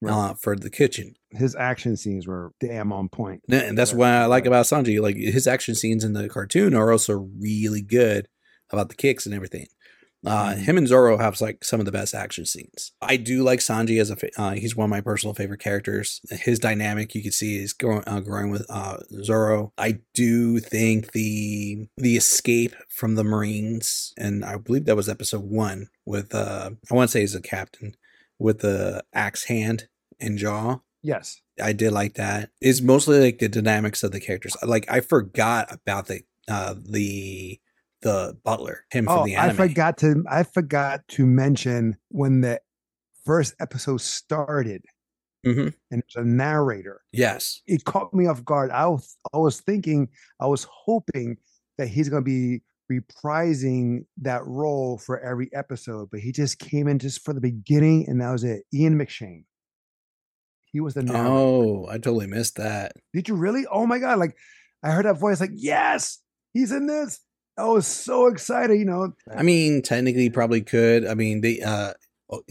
Right. 0.00 0.12
uh 0.12 0.34
for 0.34 0.54
the 0.56 0.70
kitchen 0.70 1.14
His 1.32 1.54
action 1.56 1.96
scenes 1.96 2.26
were 2.26 2.52
damn 2.60 2.92
on 2.92 3.08
point. 3.08 3.42
and 3.50 3.62
and 3.68 3.78
that's 3.78 3.92
what 3.92 4.08
i 4.08 4.26
like 4.26 4.46
about 4.46 4.66
sanji 4.66 5.00
like 5.00 5.16
his 5.16 5.46
action 5.46 5.74
scenes 5.74 6.04
in 6.04 6.12
the 6.12 6.28
cartoon 6.28 6.74
are 6.74 6.90
also 6.92 7.28
really 7.38 7.82
good 7.82 8.28
about 8.70 8.88
the 8.88 8.94
kicks 8.96 9.26
and 9.26 9.34
everything 9.34 9.66
uh, 10.24 10.54
Mhm. 10.54 10.58
him 10.58 10.78
and 10.78 10.88
Zoro 10.88 11.18
have 11.18 11.40
like 11.40 11.64
some 11.64 11.80
of 11.80 11.86
the 11.86 11.92
best 11.92 12.14
action 12.14 12.46
scenes. 12.46 12.92
I 13.02 13.16
do 13.16 13.42
like 13.42 13.58
Sanji 13.60 14.00
as 14.00 14.10
a 14.10 14.16
fa- 14.16 14.30
uh, 14.36 14.52
he's 14.52 14.76
one 14.76 14.84
of 14.84 14.90
my 14.90 15.00
personal 15.00 15.34
favorite 15.34 15.60
characters. 15.60 16.20
His 16.30 16.58
dynamic 16.58 17.14
you 17.14 17.22
can 17.22 17.32
see 17.32 17.58
is 17.58 17.72
growing 17.72 18.04
uh, 18.06 18.20
growing 18.20 18.50
with 18.50 18.64
uh, 18.70 18.98
Zoro. 19.24 19.72
I 19.78 19.98
do 20.14 20.60
think 20.60 21.12
the 21.12 21.88
the 21.96 22.16
escape 22.16 22.74
from 22.88 23.14
the 23.16 23.24
Marines 23.24 24.12
and 24.16 24.44
I 24.44 24.56
believe 24.58 24.84
that 24.84 24.96
was 24.96 25.08
episode 25.08 25.42
one 25.44 25.88
with 26.06 26.34
uh 26.34 26.70
I 26.90 26.94
want 26.94 27.08
to 27.10 27.12
say 27.12 27.20
he's 27.20 27.34
a 27.34 27.40
captain 27.40 27.96
with 28.38 28.60
the 28.60 29.04
axe 29.12 29.44
hand 29.44 29.88
and 30.20 30.38
jaw. 30.38 30.80
Yes. 31.02 31.40
I 31.60 31.72
did 31.72 31.90
like 31.92 32.14
that. 32.14 32.50
It's 32.60 32.80
mostly 32.80 33.20
like 33.20 33.38
the 33.38 33.48
dynamics 33.48 34.02
of 34.04 34.12
the 34.12 34.20
characters. 34.20 34.56
Like 34.62 34.90
I 34.90 35.00
forgot 35.00 35.72
about 35.72 36.06
the 36.06 36.22
uh 36.48 36.74
the 36.78 37.58
the 38.02 38.36
butler 38.44 38.84
him 38.90 39.04
from 39.06 39.18
Oh, 39.20 39.24
the 39.24 39.36
I 39.38 39.52
forgot 39.52 39.96
to 39.98 40.24
I 40.28 40.42
forgot 40.42 41.06
to 41.08 41.24
mention 41.26 41.96
when 42.08 42.40
the 42.40 42.60
first 43.24 43.54
episode 43.60 44.00
started, 44.00 44.84
Mhm. 45.46 45.72
and 45.90 46.02
there's 46.02 46.16
a 46.16 46.28
narrator. 46.28 47.00
Yes. 47.12 47.62
it 47.66 47.84
caught 47.84 48.12
me 48.12 48.26
off 48.26 48.44
guard. 48.44 48.70
I 48.70 48.86
was 48.88 49.16
I 49.32 49.38
was 49.38 49.60
thinking, 49.60 50.08
I 50.40 50.46
was 50.46 50.66
hoping 50.70 51.36
that 51.78 51.88
he's 51.88 52.08
gonna 52.08 52.22
be 52.22 52.62
reprising 52.90 54.04
that 54.18 54.44
role 54.44 54.98
for 54.98 55.18
every 55.20 55.48
episode, 55.54 56.10
but 56.10 56.20
he 56.20 56.32
just 56.32 56.58
came 56.58 56.88
in 56.88 56.98
just 56.98 57.24
for 57.24 57.32
the 57.32 57.40
beginning, 57.40 58.06
and 58.08 58.20
that 58.20 58.30
was 58.30 58.44
it. 58.44 58.64
Ian 58.74 58.98
McShane. 58.98 59.44
He 60.72 60.80
was 60.80 60.94
the 60.94 61.02
narrator. 61.02 61.24
Oh, 61.26 61.86
I 61.88 61.94
totally 61.98 62.26
missed 62.26 62.56
that. 62.56 62.92
Did 63.12 63.28
you 63.28 63.34
really? 63.34 63.66
Oh 63.70 63.86
my 63.86 63.98
god! 63.98 64.18
Like 64.18 64.36
I 64.82 64.90
heard 64.90 65.04
that 65.06 65.18
voice, 65.18 65.40
like 65.40 65.50
yes, 65.54 66.18
he's 66.52 66.72
in 66.72 66.86
this. 66.86 67.20
I 67.58 67.64
was 67.64 67.86
so 67.86 68.26
excited. 68.26 68.78
You 68.78 68.84
know. 68.84 69.14
I 69.34 69.42
mean, 69.42 69.82
technically, 69.82 70.30
probably 70.30 70.62
could. 70.62 71.06
I 71.06 71.14
mean, 71.14 71.40
they. 71.40 71.60
uh 71.60 71.92
oh, 72.30 72.42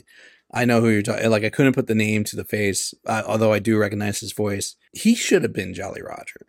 I 0.53 0.65
know 0.65 0.81
who 0.81 0.89
you're 0.89 1.01
talking. 1.01 1.29
Like, 1.29 1.45
I 1.45 1.49
couldn't 1.49 1.75
put 1.75 1.87
the 1.87 1.95
name 1.95 2.23
to 2.25 2.35
the 2.35 2.43
face, 2.43 2.93
uh, 3.05 3.23
although 3.25 3.53
I 3.53 3.59
do 3.59 3.77
recognize 3.77 4.19
his 4.19 4.33
voice. 4.33 4.75
He 4.91 5.15
should 5.15 5.43
have 5.43 5.53
been 5.53 5.73
Jolly 5.73 6.01
Roger. 6.01 6.47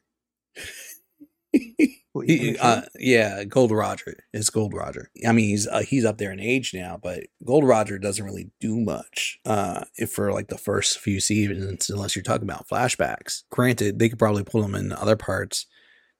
He, 2.26 2.58
uh, 2.58 2.82
yeah, 2.98 3.42
Gold 3.44 3.70
Roger. 3.70 4.18
is 4.34 4.50
Gold 4.50 4.74
Roger. 4.74 5.10
I 5.26 5.32
mean, 5.32 5.48
he's 5.48 5.66
uh, 5.66 5.80
he's 5.80 6.04
up 6.04 6.18
there 6.18 6.30
in 6.30 6.40
age 6.40 6.74
now, 6.74 6.98
but 7.02 7.20
Gold 7.42 7.64
Roger 7.64 7.98
doesn't 7.98 8.24
really 8.24 8.50
do 8.60 8.78
much 8.78 9.38
uh, 9.46 9.84
if 9.96 10.12
for 10.12 10.30
like 10.30 10.48
the 10.48 10.58
first 10.58 10.98
few 10.98 11.20
seasons, 11.20 11.88
unless 11.88 12.14
you're 12.14 12.22
talking 12.22 12.48
about 12.48 12.68
flashbacks. 12.68 13.44
Granted, 13.50 13.98
they 13.98 14.10
could 14.10 14.18
probably 14.18 14.44
pull 14.44 14.62
him 14.62 14.74
in 14.74 14.92
other 14.92 15.16
parts. 15.16 15.66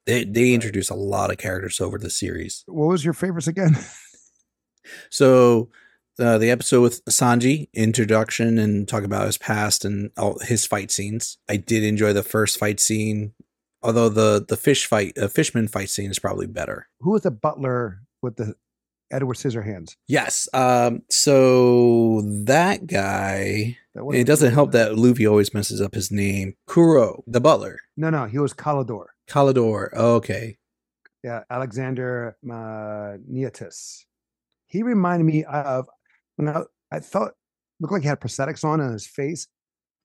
They 0.05 0.23
they 0.25 0.53
introduce 0.53 0.89
a 0.89 0.95
lot 0.95 1.31
of 1.31 1.37
characters 1.37 1.79
over 1.79 1.97
the 1.97 2.09
series. 2.09 2.63
what 2.67 2.87
was 2.87 3.05
your 3.05 3.13
favorites 3.13 3.47
again? 3.47 3.75
So 5.09 5.69
uh, 6.19 6.37
the 6.37 6.51
episode 6.51 6.81
with 6.81 7.03
Sanji, 7.05 7.69
introduction 7.73 8.57
and 8.57 8.87
talk 8.87 9.03
about 9.03 9.25
his 9.25 9.37
past 9.37 9.85
and 9.85 10.11
all 10.17 10.37
his 10.39 10.65
fight 10.65 10.91
scenes. 10.91 11.37
I 11.49 11.55
did 11.57 11.83
enjoy 11.83 12.13
the 12.13 12.21
first 12.21 12.59
fight 12.59 12.79
scene, 12.79 13.33
although 13.81 14.09
the 14.09 14.45
the 14.47 14.57
fish 14.57 14.85
fight, 14.85 15.17
uh, 15.17 15.27
fishman 15.29 15.67
fight 15.67 15.89
scene 15.89 16.11
is 16.11 16.19
probably 16.19 16.47
better. 16.47 16.87
Who 16.99 17.11
was 17.11 17.21
the 17.21 17.31
butler 17.31 18.01
with 18.21 18.35
the 18.35 18.55
Edward 19.09 19.37
Scissorhands? 19.37 19.95
Yes. 20.07 20.47
Um. 20.53 21.03
So 21.09 22.21
that 22.43 22.85
guy. 22.85 23.77
That 23.95 24.05
It 24.13 24.25
doesn't 24.25 24.53
help 24.53 24.71
that 24.73 24.97
Luffy 24.97 25.25
always 25.25 25.53
messes 25.53 25.79
up 25.79 25.93
his 25.93 26.11
name. 26.11 26.55
Kuro, 26.67 27.23
the 27.25 27.39
butler. 27.39 27.79
No, 27.95 28.09
no, 28.09 28.25
he 28.25 28.39
was 28.39 28.51
Klahadore. 29.27 29.93
Klahadore. 29.93 29.93
Okay. 29.93 30.57
Yeah, 31.23 31.41
Alexander 31.49 32.35
uh, 32.49 33.17
Neotis. 33.31 34.03
He 34.67 34.83
reminded 34.83 35.23
me 35.25 35.43
of 35.45 35.87
when 36.35 36.49
I, 36.49 36.63
I 36.91 36.99
thought 36.99 37.31
looked 37.79 37.93
like 37.93 38.01
he 38.01 38.07
had 38.07 38.19
prosthetics 38.19 38.63
on 38.65 38.81
on 38.81 38.91
his 38.91 39.07
face, 39.07 39.47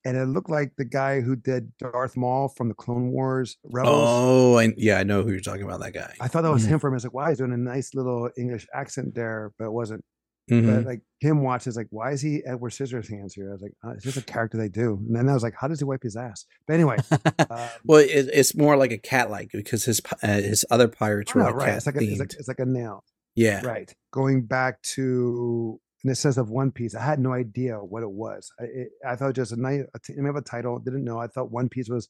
and 0.05 0.17
it 0.17 0.27
looked 0.27 0.51
like 0.51 0.73
the 0.77 0.85
guy 0.85 1.21
who 1.21 1.35
did 1.35 1.73
Darth 1.79 2.17
Maul 2.17 2.49
from 2.49 2.69
the 2.69 2.75
Clone 2.75 3.11
Wars 3.11 3.57
Rebels. 3.65 3.95
Oh, 3.99 4.59
I, 4.59 4.73
yeah, 4.77 4.99
I 4.99 5.03
know 5.05 5.23
who 5.23 5.31
you're 5.33 5.41
talking 5.41 5.63
about. 5.65 5.81
That 5.81 5.93
guy. 5.95 6.15
I 6.21 6.29
thought 6.29 6.43
that 6.43 6.53
was 6.53 6.65
Mhm. 6.67 6.69
him 6.69 6.79
for 6.79 6.87
a 6.89 6.91
minute. 6.91 6.97
I 6.97 6.99
was 6.99 7.05
like, 7.05 7.15
wow, 7.15 7.29
he's 7.31 7.39
doing 7.39 7.53
a 7.53 7.57
nice 7.57 7.95
little 7.95 8.31
English 8.37 8.67
accent 8.73 9.15
there, 9.15 9.53
but 9.59 9.65
it 9.67 9.73
wasn't. 9.73 10.05
Mhm. 10.49 10.76
But 10.76 10.85
like 10.87 11.00
him 11.21 11.43
watches, 11.43 11.76
like, 11.76 11.88
why 11.90 12.12
is 12.12 12.21
he 12.21 12.43
Edward 12.47 12.71
Scissorhands 12.71 13.33
here? 13.35 13.50
I 13.50 13.52
was 13.52 13.62
like, 13.62 13.73
oh, 13.85 13.90
it's 13.90 14.05
just 14.05 14.17
a 14.17 14.23
character 14.23 14.57
they 14.57 14.69
do. 14.69 14.95
And 15.07 15.14
then 15.17 15.28
I 15.28 15.35
was 15.35 15.43
like, 15.43 15.55
how 15.59 15.69
does 15.69 15.78
he 15.81 15.85
wipe 15.85 16.02
his 16.02 16.17
ass? 16.17 16.45
But 16.67 16.75
anyway, 16.75 16.97
um, 17.50 17.69
well, 17.85 17.99
it, 18.00 18.28
it's 18.33 18.55
more 18.55 18.76
like 18.76 18.93
a 18.93 18.99
cat 18.99 19.31
like 19.31 19.50
because 19.52 19.85
his 19.85 20.00
uh, 20.23 20.26
his 20.26 20.64
other 20.71 20.88
pirates 20.88 21.35
were 21.35 21.40
no, 21.40 21.47
like 21.49 21.55
right. 21.57 21.67
cat 21.67 21.76
It's 21.78 21.87
like, 21.87 21.97
a, 21.97 22.02
it's, 22.02 22.19
like, 22.21 22.33
it's 22.35 22.49
like 22.49 22.61
a 22.61 22.67
nail. 22.67 23.05
yeah. 23.35 23.64
Right. 23.67 23.93
Going 24.12 24.43
back 24.47 24.81
to 24.95 25.81
in 26.05 26.09
the 26.11 26.14
sense 26.14 26.37
of 26.37 26.49
One 26.49 26.71
Piece, 26.71 26.95
I 26.95 27.02
had 27.02 27.19
no 27.19 27.33
idea 27.33 27.76
what 27.78 28.02
it 28.05 28.11
was. 28.11 28.52
I, 28.61 28.64
it, 28.64 28.88
I 29.07 29.17
thought 29.17 29.35
just 29.35 29.50
a 29.52 29.61
nice 29.61 29.83
a 29.95 29.99
t- 29.99 30.12
name 30.14 30.26
of 30.26 30.37
a 30.37 30.40
title. 30.43 30.78
Didn't 30.78 31.05
know. 31.05 31.19
I 31.19 31.26
thought 31.26 31.50
One 31.50 31.69
Piece 31.69 31.88
was 31.88 32.09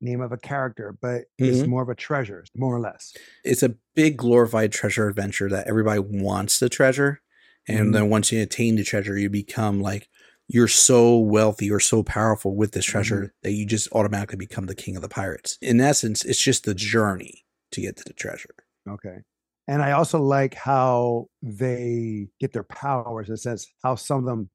name 0.00 0.20
of 0.20 0.32
a 0.32 0.36
character, 0.36 0.96
but 1.00 1.22
it's 1.38 1.58
Mhm. 1.60 1.68
more 1.68 1.82
of 1.82 1.88
a 1.88 1.94
treasure, 1.94 2.44
more 2.56 2.74
or 2.74 2.80
less. 2.80 3.14
It's 3.44 3.62
a 3.62 3.76
big 3.94 4.16
glorified 4.16 4.72
treasure 4.72 5.08
adventure 5.08 5.48
that 5.48 5.68
everybody 5.68 6.00
wants 6.00 6.58
the 6.58 6.68
treasure, 6.68 7.20
and 7.68 7.88
Mhm. 7.88 7.92
then 7.92 8.10
once 8.10 8.32
you 8.32 8.42
attain 8.42 8.76
the 8.76 8.84
treasure, 8.84 9.18
you 9.18 9.30
become 9.30 9.80
like 9.80 10.08
you're 10.48 10.68
so 10.68 11.18
wealthy 11.18 11.70
or 11.70 11.80
so 11.80 12.02
powerful 12.02 12.54
with 12.54 12.72
this 12.72 12.84
treasure 12.84 13.32
that 13.42 13.52
you 13.52 13.64
just 13.64 13.88
automatically 13.92 14.36
become 14.36 14.66
the 14.66 14.74
king 14.74 14.96
of 14.96 15.02
the 15.02 15.08
pirates. 15.08 15.56
In 15.62 15.80
essence, 15.80 16.24
it's 16.24 16.42
just 16.42 16.64
the 16.64 16.74
journey 16.74 17.44
to 17.70 17.80
get 17.80 17.96
to 17.96 18.04
the 18.04 18.12
treasure. 18.12 18.54
Okay. 18.88 19.18
And 19.68 19.80
I 19.80 19.92
also 19.92 20.20
like 20.20 20.54
how 20.54 21.28
they 21.40 22.28
get 22.40 22.52
their 22.52 22.64
powers. 22.64 23.28
In 23.28 23.34
a 23.34 23.38
sense, 23.38 23.66
how 23.82 23.94
some 23.94 24.18
of 24.18 24.24
them 24.24 24.50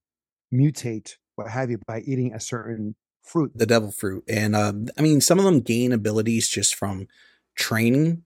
mutate, 0.54 1.14
what 1.36 1.50
have 1.50 1.72
you, 1.72 1.80
by 1.88 2.02
eating 2.02 2.34
a 2.34 2.40
certain 2.40 2.96
fruit. 3.24 3.52
the 3.56 3.66
devil 3.66 3.92
fruit 3.92 4.24
and 4.30 4.56
um 4.56 4.88
i 4.98 5.02
mean 5.02 5.20
some 5.20 5.38
of 5.38 5.44
them 5.44 5.60
gain 5.60 5.92
abilities 5.92 6.48
just 6.48 6.74
from 6.76 7.06
training 7.56 8.24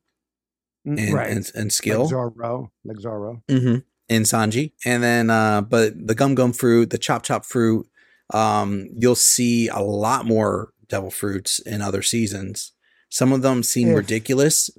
Mm, 0.87 0.99
and 0.99 1.13
right. 1.13 1.31
and, 1.31 1.51
and 1.55 1.63
like 1.65 1.71
skill 1.71 2.05
Zoro, 2.07 2.71
like 2.83 2.99
Zoro. 2.99 3.43
hmm 3.49 3.77
in 4.11 4.23
sanji. 4.23 4.65
And 4.85 5.01
then 5.01 5.29
uh 5.29 5.61
but 5.61 5.93
the 6.07 6.15
gum 6.15 6.35
gum 6.35 6.53
fruit 6.53 6.89
the 6.89 6.97
chop 7.05 7.23
chop 7.23 7.43
fruit 7.45 7.87
um 8.33 8.87
you'll 9.01 9.15
see 9.15 9.67
a 9.69 9.79
lot 9.79 10.25
more 10.25 10.73
devil 10.87 11.11
fruits 11.11 11.59
in 11.59 11.81
other 11.81 12.01
seasons. 12.01 12.73
Some 13.09 13.31
of 13.33 13.41
them 13.41 13.63
seem 13.63 13.89
If- 13.89 13.95
ridiculous 13.97 14.69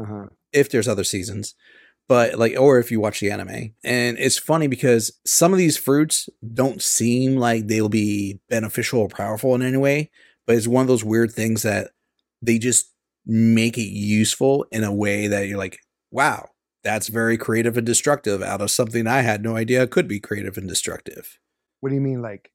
Uh 0.00 0.04
huh. 0.04 0.26
if 0.52 0.70
there's 0.70 0.88
other 0.88 1.04
seasons 1.04 1.54
but 2.08 2.38
like 2.38 2.54
or 2.58 2.78
if 2.78 2.90
you 2.90 3.00
watch 3.00 3.20
the 3.20 3.30
anime. 3.30 3.74
And 3.84 4.18
it's 4.18 4.38
funny 4.38 4.66
because 4.66 5.12
some 5.26 5.52
of 5.52 5.58
these 5.58 5.76
fruits 5.76 6.28
don't 6.60 6.80
seem 6.80 7.36
like 7.36 7.66
they'll 7.66 7.90
be 7.90 8.40
beneficial 8.48 9.00
or 9.00 9.08
powerful 9.08 9.54
in 9.54 9.62
any 9.62 9.76
way 9.76 10.10
but 10.46 10.56
it's 10.56 10.66
one 10.68 10.82
of 10.82 10.88
those 10.88 11.04
weird 11.04 11.32
things 11.32 11.62
that 11.62 11.90
they 12.40 12.58
just 12.58 12.92
make 13.26 13.76
it 13.76 13.90
useful 14.22 14.64
in 14.72 14.84
a 14.84 14.94
way 15.04 15.26
that 15.26 15.48
you're 15.48 15.58
like 15.66 15.78
wow 16.10 16.48
that's 16.84 17.08
very 17.08 17.36
creative 17.36 17.76
and 17.76 17.86
destructive 17.86 18.42
out 18.42 18.60
of 18.60 18.70
something 18.70 19.06
i 19.06 19.20
had 19.22 19.42
no 19.42 19.56
idea 19.56 19.86
could 19.86 20.06
be 20.08 20.20
creative 20.20 20.56
and 20.56 20.68
destructive 20.68 21.38
What 21.80 21.90
do 21.90 21.94
you 21.94 22.00
mean, 22.00 22.22
like, 22.22 22.50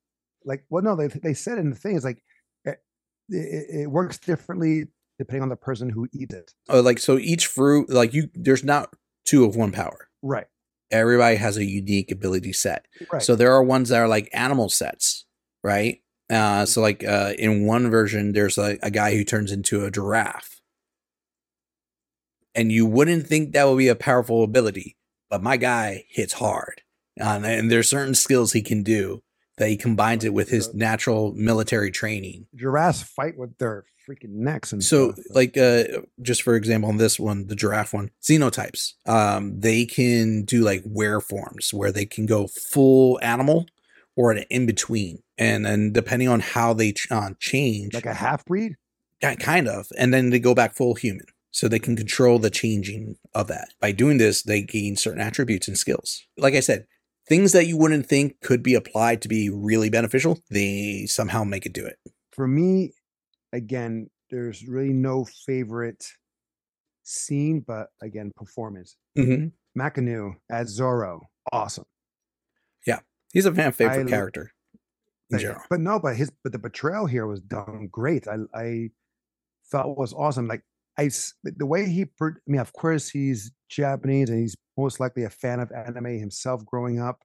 like? 0.46 0.66
Well, 0.70 0.84
no, 0.84 0.96
they 0.96 1.08
they 1.08 1.34
said 1.34 1.58
in 1.58 1.70
the 1.70 1.76
thing 1.76 1.96
is 1.96 2.04
like, 2.04 2.22
it, 2.66 2.80
it, 3.30 3.82
it 3.84 3.88
works 3.92 4.18
differently 4.18 4.88
depending 5.18 5.44
on 5.44 5.50
the 5.50 5.56
person 5.56 5.90
who 5.90 6.08
eats 6.14 6.34
it. 6.34 6.52
oh, 6.70 6.82
like 6.82 7.00
so 7.00 7.18
each 7.18 7.48
fruit 7.48 7.90
like 7.90 8.14
you 8.14 8.30
there's 8.34 8.64
not 8.64 8.94
two 9.26 9.46
of 9.46 9.56
one 9.56 9.72
power 9.72 10.10
Right. 10.22 10.48
everybody 10.92 11.36
has 11.38 11.56
a 11.58 11.64
unique 11.66 12.12
ability 12.12 12.52
set 12.54 12.86
Right. 13.12 13.22
So 13.22 13.36
there 13.36 13.54
are 13.54 13.64
ones 13.64 13.90
that 13.90 14.00
are 14.00 14.08
like 14.08 14.30
animal 14.34 14.70
sets, 14.70 15.26
right? 15.64 16.00
Uh, 16.30 16.66
so 16.66 16.82
like 16.82 17.04
uh, 17.04 17.34
in 17.38 17.66
one 17.66 17.90
version, 17.92 18.32
there's 18.34 18.58
a, 18.58 18.78
a 18.82 18.90
guy 18.90 19.16
who 19.16 19.24
turns 19.24 19.52
into 19.52 19.86
a 19.86 19.92
giraffe, 19.92 20.62
and 22.56 22.72
you 22.72 22.86
wouldn't 22.86 23.28
think 23.28 23.54
that 23.54 23.68
would 23.68 23.78
be 23.78 23.88
a 23.88 23.96
powerful 23.96 24.44
ability, 24.44 24.98
but 25.30 25.42
my 25.44 25.58
guy 25.58 26.06
hits 26.10 26.34
hard, 26.34 26.82
um, 27.22 27.44
and 27.46 27.72
there's 27.72 27.90
certain 27.90 28.16
skills 28.16 28.54
he 28.54 28.62
can 28.62 28.84
do 28.84 29.22
that 29.58 29.70
he 29.70 29.78
combines 29.78 30.24
it 30.24 30.34
with 30.34 30.50
his 30.50 30.74
natural 30.74 31.32
military 31.36 31.92
training. 31.92 32.48
giraffes 32.56 33.04
fight 33.04 33.38
with 33.38 33.56
their 33.60 33.86
freaking 34.10 34.30
necks 34.32 34.74
and 34.74 34.84
So, 34.84 35.12
stuff. 35.12 35.26
like, 35.30 35.56
uh, 35.58 35.84
just 36.22 36.42
for 36.42 36.56
example, 36.56 36.90
on 36.90 36.98
this 36.98 37.20
one, 37.20 37.48
the 37.48 37.56
giraffe 37.56 37.94
one, 37.94 38.10
Zoan 38.24 38.50
types, 38.52 38.96
um, 39.06 39.60
they 39.60 39.86
can 39.86 40.44
do 40.44 40.62
like 40.64 40.82
wear 40.86 41.22
forms 41.22 41.74
where 41.74 41.92
they 41.92 42.06
can 42.06 42.26
go 42.26 42.48
full 42.48 43.20
animal 43.22 43.68
or 44.16 44.32
an 44.32 44.44
in 44.50 44.66
between, 44.66 45.22
and 45.38 45.66
then 45.66 45.92
depending 45.94 46.28
on 46.28 46.40
how 46.40 46.74
they 46.74 46.92
ch- 46.92 47.08
uh, 47.12 47.30
change, 47.40 47.94
like 47.94 48.06
a 48.08 48.14
half 48.14 48.44
breed. 48.46 48.76
ki- 49.22 49.36
kind 49.38 49.68
of, 49.68 49.88
and 49.98 50.14
then 50.14 50.32
they 50.32 50.40
go 50.40 50.54
back 50.54 50.76
full 50.76 50.96
human, 50.96 51.26
so 51.54 51.68
they 51.68 51.80
can 51.80 51.96
control 51.96 52.40
the 52.40 52.50
changing 52.50 53.16
of 53.34 53.48
that. 53.48 53.70
By 53.80 53.94
doing 53.94 54.18
this, 54.18 54.42
they 54.44 54.62
gain 54.62 54.96
certain 54.98 55.22
attributes 55.22 55.68
and 55.70 55.78
skills. 55.78 56.22
Like 56.38 56.56
I 56.56 56.60
said, 56.60 56.86
things 57.30 57.52
that 57.54 57.68
you 57.68 57.78
wouldn't 57.78 58.08
think 58.08 58.42
could 58.42 58.62
be 58.64 58.74
applied 58.76 59.22
to 59.22 59.28
be 59.30 59.50
really 59.50 59.90
beneficial, 59.90 60.40
they 60.50 61.06
somehow 61.08 61.44
make 61.46 61.66
it 61.66 61.72
do 61.74 61.86
it. 61.86 61.98
For 62.36 62.48
me, 62.48 62.94
again, 63.54 64.10
there's 64.32 64.68
really 64.68 64.94
no 64.94 65.26
favorite 65.46 66.04
scene, 67.04 67.64
but 67.66 67.88
again, 68.02 68.32
performance. 68.36 68.96
hmm 69.16 69.48
Mackenyu 69.78 70.34
as 70.52 70.70
Zoro, 70.70 71.22
awesome. 71.52 71.86
Yeah, 72.86 73.00
he's 73.32 73.46
a 73.48 73.54
fan 73.54 73.72
favorite 73.72 74.08
I- 74.08 74.10
character 74.10 74.52
in 74.74 74.80
But- 75.38 75.42
general. 75.42 75.62
But 75.70 75.80
no, 75.82 76.00
but 76.00 76.16
his 76.16 76.32
but 76.44 76.52
the 76.52 76.60
betrayal 76.60 77.06
here 77.08 77.26
was 77.28 77.42
done 77.42 77.88
great. 77.92 78.28
I 78.28 78.38
I 78.54 78.90
thought 79.72 79.98
was 79.98 80.14
awesome. 80.14 80.48
Like 80.48 80.62
I 80.98 81.10
the 81.44 81.66
way 81.66 81.90
he, 81.90 82.06
I 82.22 82.30
mean, 82.48 82.62
of 82.62 82.74
course 82.74 83.10
he's 83.10 83.52
Japanese 83.70 84.30
and 84.30 84.40
he's 84.40 84.56
most 84.78 85.00
likely 85.00 85.24
a 85.24 85.30
fan 85.30 85.60
of 85.60 85.72
anime 85.72 86.20
himself 86.20 86.66
growing 86.66 87.00
up, 87.00 87.24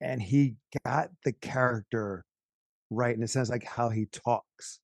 and 0.00 0.20
he 0.20 0.56
got 0.84 1.10
the 1.24 1.32
character 1.32 2.24
right 2.90 3.16
in 3.16 3.22
a 3.22 3.28
sense, 3.28 3.50
like 3.50 3.64
how 3.64 3.88
he 3.88 4.06
talks, 4.06 4.80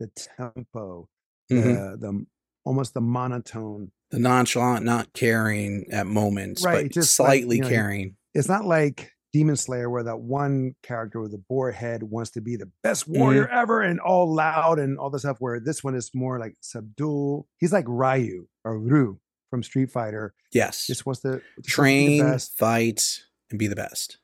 the 0.00 0.08
tempo, 0.08 1.08
Mhm. 1.50 1.96
the 1.98 1.98
the 1.98 2.26
almost 2.64 2.94
the 2.94 3.00
monotone. 3.00 3.92
the 4.10 4.18
nonchalant, 4.18 4.84
not 4.84 5.12
caring 5.14 5.90
at 5.90 6.06
moments, 6.06 6.62
Right, 6.64 6.84
but 6.84 6.92
just 6.92 7.18
like, 7.18 7.40
slightly 7.40 7.56
you 7.56 7.62
know, 7.62 7.68
caring. 7.68 8.16
It's 8.34 8.48
not 8.48 8.66
like 8.66 9.10
Demon 9.32 9.56
Slayer 9.56 9.88
where 9.88 10.02
that 10.02 10.20
one 10.20 10.74
character 10.82 11.20
with 11.20 11.30
the 11.32 11.38
boar 11.38 11.70
head 11.70 12.02
wants 12.02 12.30
to 12.32 12.40
be 12.40 12.56
the 12.56 12.70
best 12.82 13.08
warrior 13.08 13.48
ever 13.48 13.80
and 13.80 13.98
all 14.00 14.32
loud 14.34 14.78
and 14.78 14.98
all 14.98 15.08
this 15.10 15.22
stuff. 15.22 15.38
Where 15.40 15.58
this 15.58 15.82
one 15.82 15.94
is 15.94 16.10
more 16.14 16.38
like 16.38 16.56
subdual. 16.60 17.48
He's 17.58 17.72
like 17.72 17.86
Ryu 17.88 18.46
or 18.64 18.78
Ryu 18.78 19.18
from 19.50 19.62
Street 19.62 19.90
Fighter. 19.90 20.34
Yes, 20.52 20.86
Just 20.86 21.06
wants 21.06 21.22
to 21.22 21.32
just 21.32 21.40
to 21.40 21.42
be 21.56 21.62
the 21.62 21.68
train, 21.68 22.22
best. 22.22 22.58
fight, 22.58 23.22
and 23.50 23.58
be 23.58 23.66
the 23.68 23.76
best. 23.76 24.18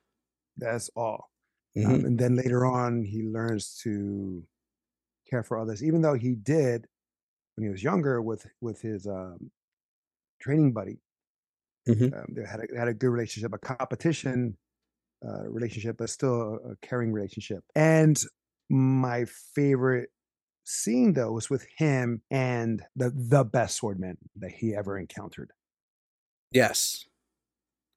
That's 0.57 0.91
all. 0.95 1.31
Mhm. 1.77 1.87
Um, 1.87 2.05
and 2.05 2.19
then 2.19 2.35
later 2.37 2.67
on, 2.67 3.05
he 3.05 3.23
learns 3.23 3.79
to 3.85 4.45
care 5.31 5.43
for 5.43 5.59
others, 5.59 5.83
even 5.85 6.03
though 6.03 6.15
he 6.15 6.35
did 6.35 6.87
when 7.55 7.65
he 7.65 7.71
was 7.71 7.83
younger 7.83 8.21
with 8.21 8.47
with 8.61 8.81
his 8.83 9.07
um, 9.07 9.51
training 10.41 10.73
buddy. 10.73 10.99
Mhm. 11.89 12.13
Um, 12.15 12.35
they 12.35 12.43
had 12.47 12.61
a, 12.61 12.67
they 12.71 12.79
had 12.79 12.89
a 12.89 12.95
good 12.95 13.09
relationship, 13.11 13.53
a 13.55 13.59
competition 13.59 14.57
uh, 15.27 15.49
relationship, 15.49 15.97
but 15.99 16.11
still 16.11 16.61
a, 16.65 16.71
a 16.73 16.77
caring 16.83 17.13
relationship. 17.13 17.65
And 17.75 18.21
my 18.71 19.25
favorite 19.55 20.11
scene 20.65 21.15
though 21.15 21.33
was 21.33 21.49
with 21.49 21.67
him 21.79 22.21
and 22.31 22.83
the 22.95 23.11
the 23.15 23.43
best 23.45 23.81
swordman 23.81 24.17
that 24.37 24.51
he 24.51 24.75
ever 24.75 24.99
encountered. 24.99 25.51
Yes, 26.53 27.05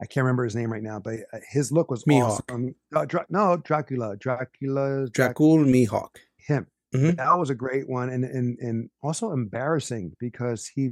I 0.02 0.06
can't 0.06 0.24
remember 0.24 0.44
his 0.44 0.56
name 0.56 0.72
right 0.72 0.84
now, 0.84 1.00
but 1.00 1.16
uh, 1.34 1.40
his 1.50 1.72
look 1.72 1.90
was 1.92 2.04
Mihawk. 2.06 2.42
awesome. 2.50 2.76
Uh, 2.96 3.06
Dra- 3.06 3.26
no, 3.30 3.58
Dracula, 3.58 4.16
Dracula, 4.18 5.08
Drac- 5.10 5.36
Dracul 5.36 5.66
Mihawk. 5.66 6.16
him. 6.38 6.68
Mhm. 6.94 7.16
That 7.18 7.38
was 7.40 7.50
a 7.50 7.56
great 7.56 7.88
one, 7.90 8.10
and 8.10 8.24
and 8.26 8.58
and 8.60 8.90
also 9.02 9.32
embarrassing 9.32 10.16
because 10.20 10.68
he 10.68 10.92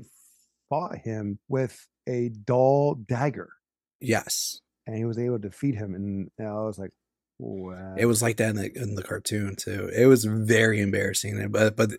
fought 0.69 0.97
him 0.99 1.39
with 1.49 1.87
a 2.07 2.29
dull 2.29 2.95
dagger. 2.95 3.49
Yes. 3.99 4.61
And 4.89 4.97
he 4.97 5.05
was 5.05 5.19
able 5.19 5.37
to 5.37 5.47
defeat 5.47 5.75
him. 5.75 5.93
And 5.93 6.31
I 6.39 6.51
was 6.53 6.79
like, 6.79 6.89
wow. 7.37 7.93
It 7.95 8.07
was 8.07 8.23
like 8.23 8.37
that 8.37 8.49
in 8.49 8.55
the 8.55 8.71
in 8.75 8.95
the 8.95 9.03
cartoon 9.03 9.55
too. 9.55 9.89
It 9.95 10.07
was 10.07 10.25
very 10.25 10.81
embarrassing. 10.81 11.51
But 11.51 11.75
but 11.75 11.91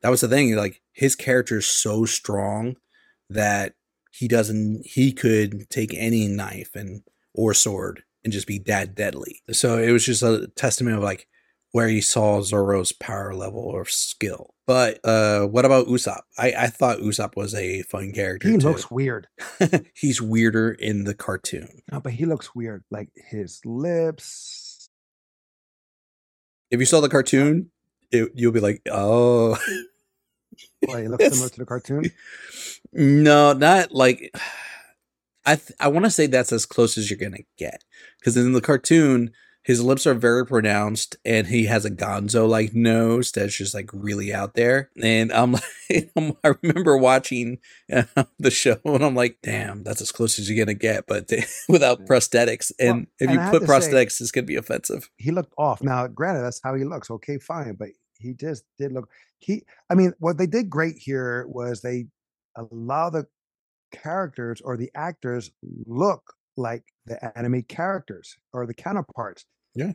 that 0.00 0.08
was 0.08 0.22
the 0.22 0.28
thing. 0.28 0.56
Like 0.56 0.80
his 0.92 1.14
character 1.14 1.58
is 1.58 1.66
so 1.66 2.06
strong 2.06 2.76
that 3.28 3.74
he 4.12 4.28
doesn't 4.28 4.86
he 4.86 5.12
could 5.12 5.68
take 5.68 5.92
any 5.94 6.26
knife 6.26 6.74
and 6.74 7.02
or 7.34 7.52
sword 7.52 8.04
and 8.24 8.32
just 8.32 8.46
be 8.46 8.58
that 8.60 8.94
deadly. 8.94 9.42
So 9.52 9.76
it 9.76 9.92
was 9.92 10.06
just 10.06 10.22
a 10.22 10.48
testament 10.56 10.96
of 10.96 11.02
like 11.02 11.28
where 11.72 11.88
he 11.88 12.00
saw 12.00 12.40
Zoro's 12.40 12.92
power 12.92 13.34
level 13.34 13.60
or 13.60 13.84
skill. 13.84 14.54
But 14.68 15.00
uh 15.02 15.46
what 15.46 15.64
about 15.64 15.86
Usopp? 15.86 16.20
I, 16.36 16.52
I 16.52 16.66
thought 16.66 16.98
Usopp 16.98 17.36
was 17.36 17.54
a 17.54 17.80
fun 17.84 18.12
character. 18.12 18.50
he 18.50 18.58
too. 18.58 18.68
looks 18.68 18.90
weird. 18.90 19.26
He's 19.94 20.20
weirder 20.20 20.72
in 20.72 21.04
the 21.04 21.14
cartoon. 21.14 21.80
No, 21.90 22.00
but 22.00 22.12
he 22.12 22.26
looks 22.26 22.54
weird. 22.54 22.84
Like 22.90 23.08
his 23.16 23.62
lips. 23.64 24.90
If 26.70 26.80
you 26.80 26.84
saw 26.84 27.00
the 27.00 27.08
cartoon, 27.08 27.70
it, 28.12 28.30
you'll 28.34 28.52
be 28.52 28.60
like, 28.60 28.82
oh. 28.92 29.56
Well, 30.86 30.98
he 30.98 31.08
looks 31.08 31.24
similar 31.24 31.48
to 31.48 31.58
the 31.58 31.66
cartoon. 31.66 32.12
No, 32.92 33.52
not 33.54 33.92
like 33.92 34.34
I 35.46 35.56
th- 35.56 35.72
I 35.80 35.88
want 35.88 36.04
to 36.04 36.10
say 36.10 36.26
that's 36.26 36.52
as 36.52 36.66
close 36.66 36.98
as 36.98 37.10
you're 37.10 37.18
gonna 37.18 37.44
get 37.56 37.84
because 38.18 38.36
in 38.36 38.52
the 38.52 38.60
cartoon 38.60 39.32
his 39.68 39.82
lips 39.82 40.06
are 40.06 40.14
very 40.14 40.46
pronounced 40.46 41.16
and 41.26 41.46
he 41.48 41.66
has 41.66 41.84
a 41.84 41.90
Gonzo 41.90 42.48
like 42.48 42.74
nose 42.74 43.30
that's 43.32 43.54
just 43.54 43.74
like 43.74 43.90
really 43.92 44.32
out 44.32 44.54
there. 44.54 44.88
And 45.02 45.30
I'm 45.30 45.52
like, 45.90 46.10
I 46.42 46.54
remember 46.62 46.96
watching 46.96 47.58
uh, 47.92 48.04
the 48.38 48.50
show 48.50 48.78
and 48.86 49.04
I'm 49.04 49.14
like, 49.14 49.36
damn, 49.42 49.84
that's 49.84 50.00
as 50.00 50.10
close 50.10 50.38
as 50.38 50.48
you're 50.48 50.64
gonna 50.64 50.72
get, 50.72 51.06
but 51.06 51.30
without 51.68 52.06
prosthetics. 52.06 52.72
And 52.80 52.96
Well, 52.96 53.06
if 53.20 53.28
and 53.28 53.32
you 53.32 53.40
I 53.40 53.50
put 53.50 53.60
to 53.60 53.66
say- 53.66 53.72
prosthetics, 53.72 54.20
it's 54.22 54.30
gonna 54.30 54.46
be 54.46 54.56
offensive. 54.56 55.10
He 55.18 55.30
looked 55.32 55.52
off. 55.58 55.82
Now, 55.82 56.06
granted, 56.06 56.44
that's 56.44 56.62
how 56.64 56.74
he 56.74 56.84
looks. 56.84 57.10
Okay, 57.10 57.38
fine. 57.38 57.74
But 57.78 57.90
he 58.18 58.32
just 58.32 58.64
did 58.78 58.92
look. 58.92 59.10
He, 59.38 59.64
I 59.90 59.94
mean, 59.94 60.14
what 60.18 60.38
they 60.38 60.46
did 60.46 60.70
great 60.70 60.96
here 60.96 61.44
was 61.46 61.82
they 61.82 62.06
allow 62.56 63.10
the 63.10 63.26
characters 63.92 64.62
or 64.62 64.78
the 64.78 64.90
actors 64.94 65.50
look 65.86 66.32
like 66.56 66.84
the 67.06 67.38
anime 67.38 67.62
characters 67.64 68.36
or 68.54 68.66
the 68.66 68.74
counterparts. 68.74 69.44
Yeah. 69.78 69.92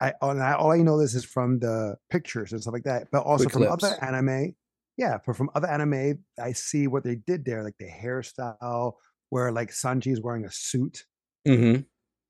I, 0.00 0.12
and 0.22 0.42
I 0.42 0.54
all 0.54 0.70
I 0.72 0.78
know 0.78 0.98
this 1.00 1.14
is 1.14 1.24
from 1.24 1.58
the 1.58 1.96
pictures 2.08 2.52
and 2.52 2.62
stuff 2.62 2.72
like 2.72 2.84
that, 2.84 3.08
but 3.10 3.24
also 3.24 3.44
Quick 3.44 3.52
from 3.52 3.66
clips. 3.66 3.84
other 3.84 4.04
anime. 4.04 4.54
Yeah, 4.96 5.18
but 5.26 5.36
from 5.36 5.50
other 5.54 5.68
anime, 5.68 6.24
I 6.42 6.52
see 6.52 6.86
what 6.86 7.04
they 7.04 7.16
did 7.16 7.44
there, 7.44 7.62
like 7.64 7.76
the 7.78 7.88
hairstyle, 7.88 8.92
where 9.30 9.50
like 9.52 9.70
Sanji 9.70 10.12
is 10.12 10.20
wearing 10.20 10.44
a 10.44 10.50
suit 10.52 11.04
Mm-hmm. 11.46 11.82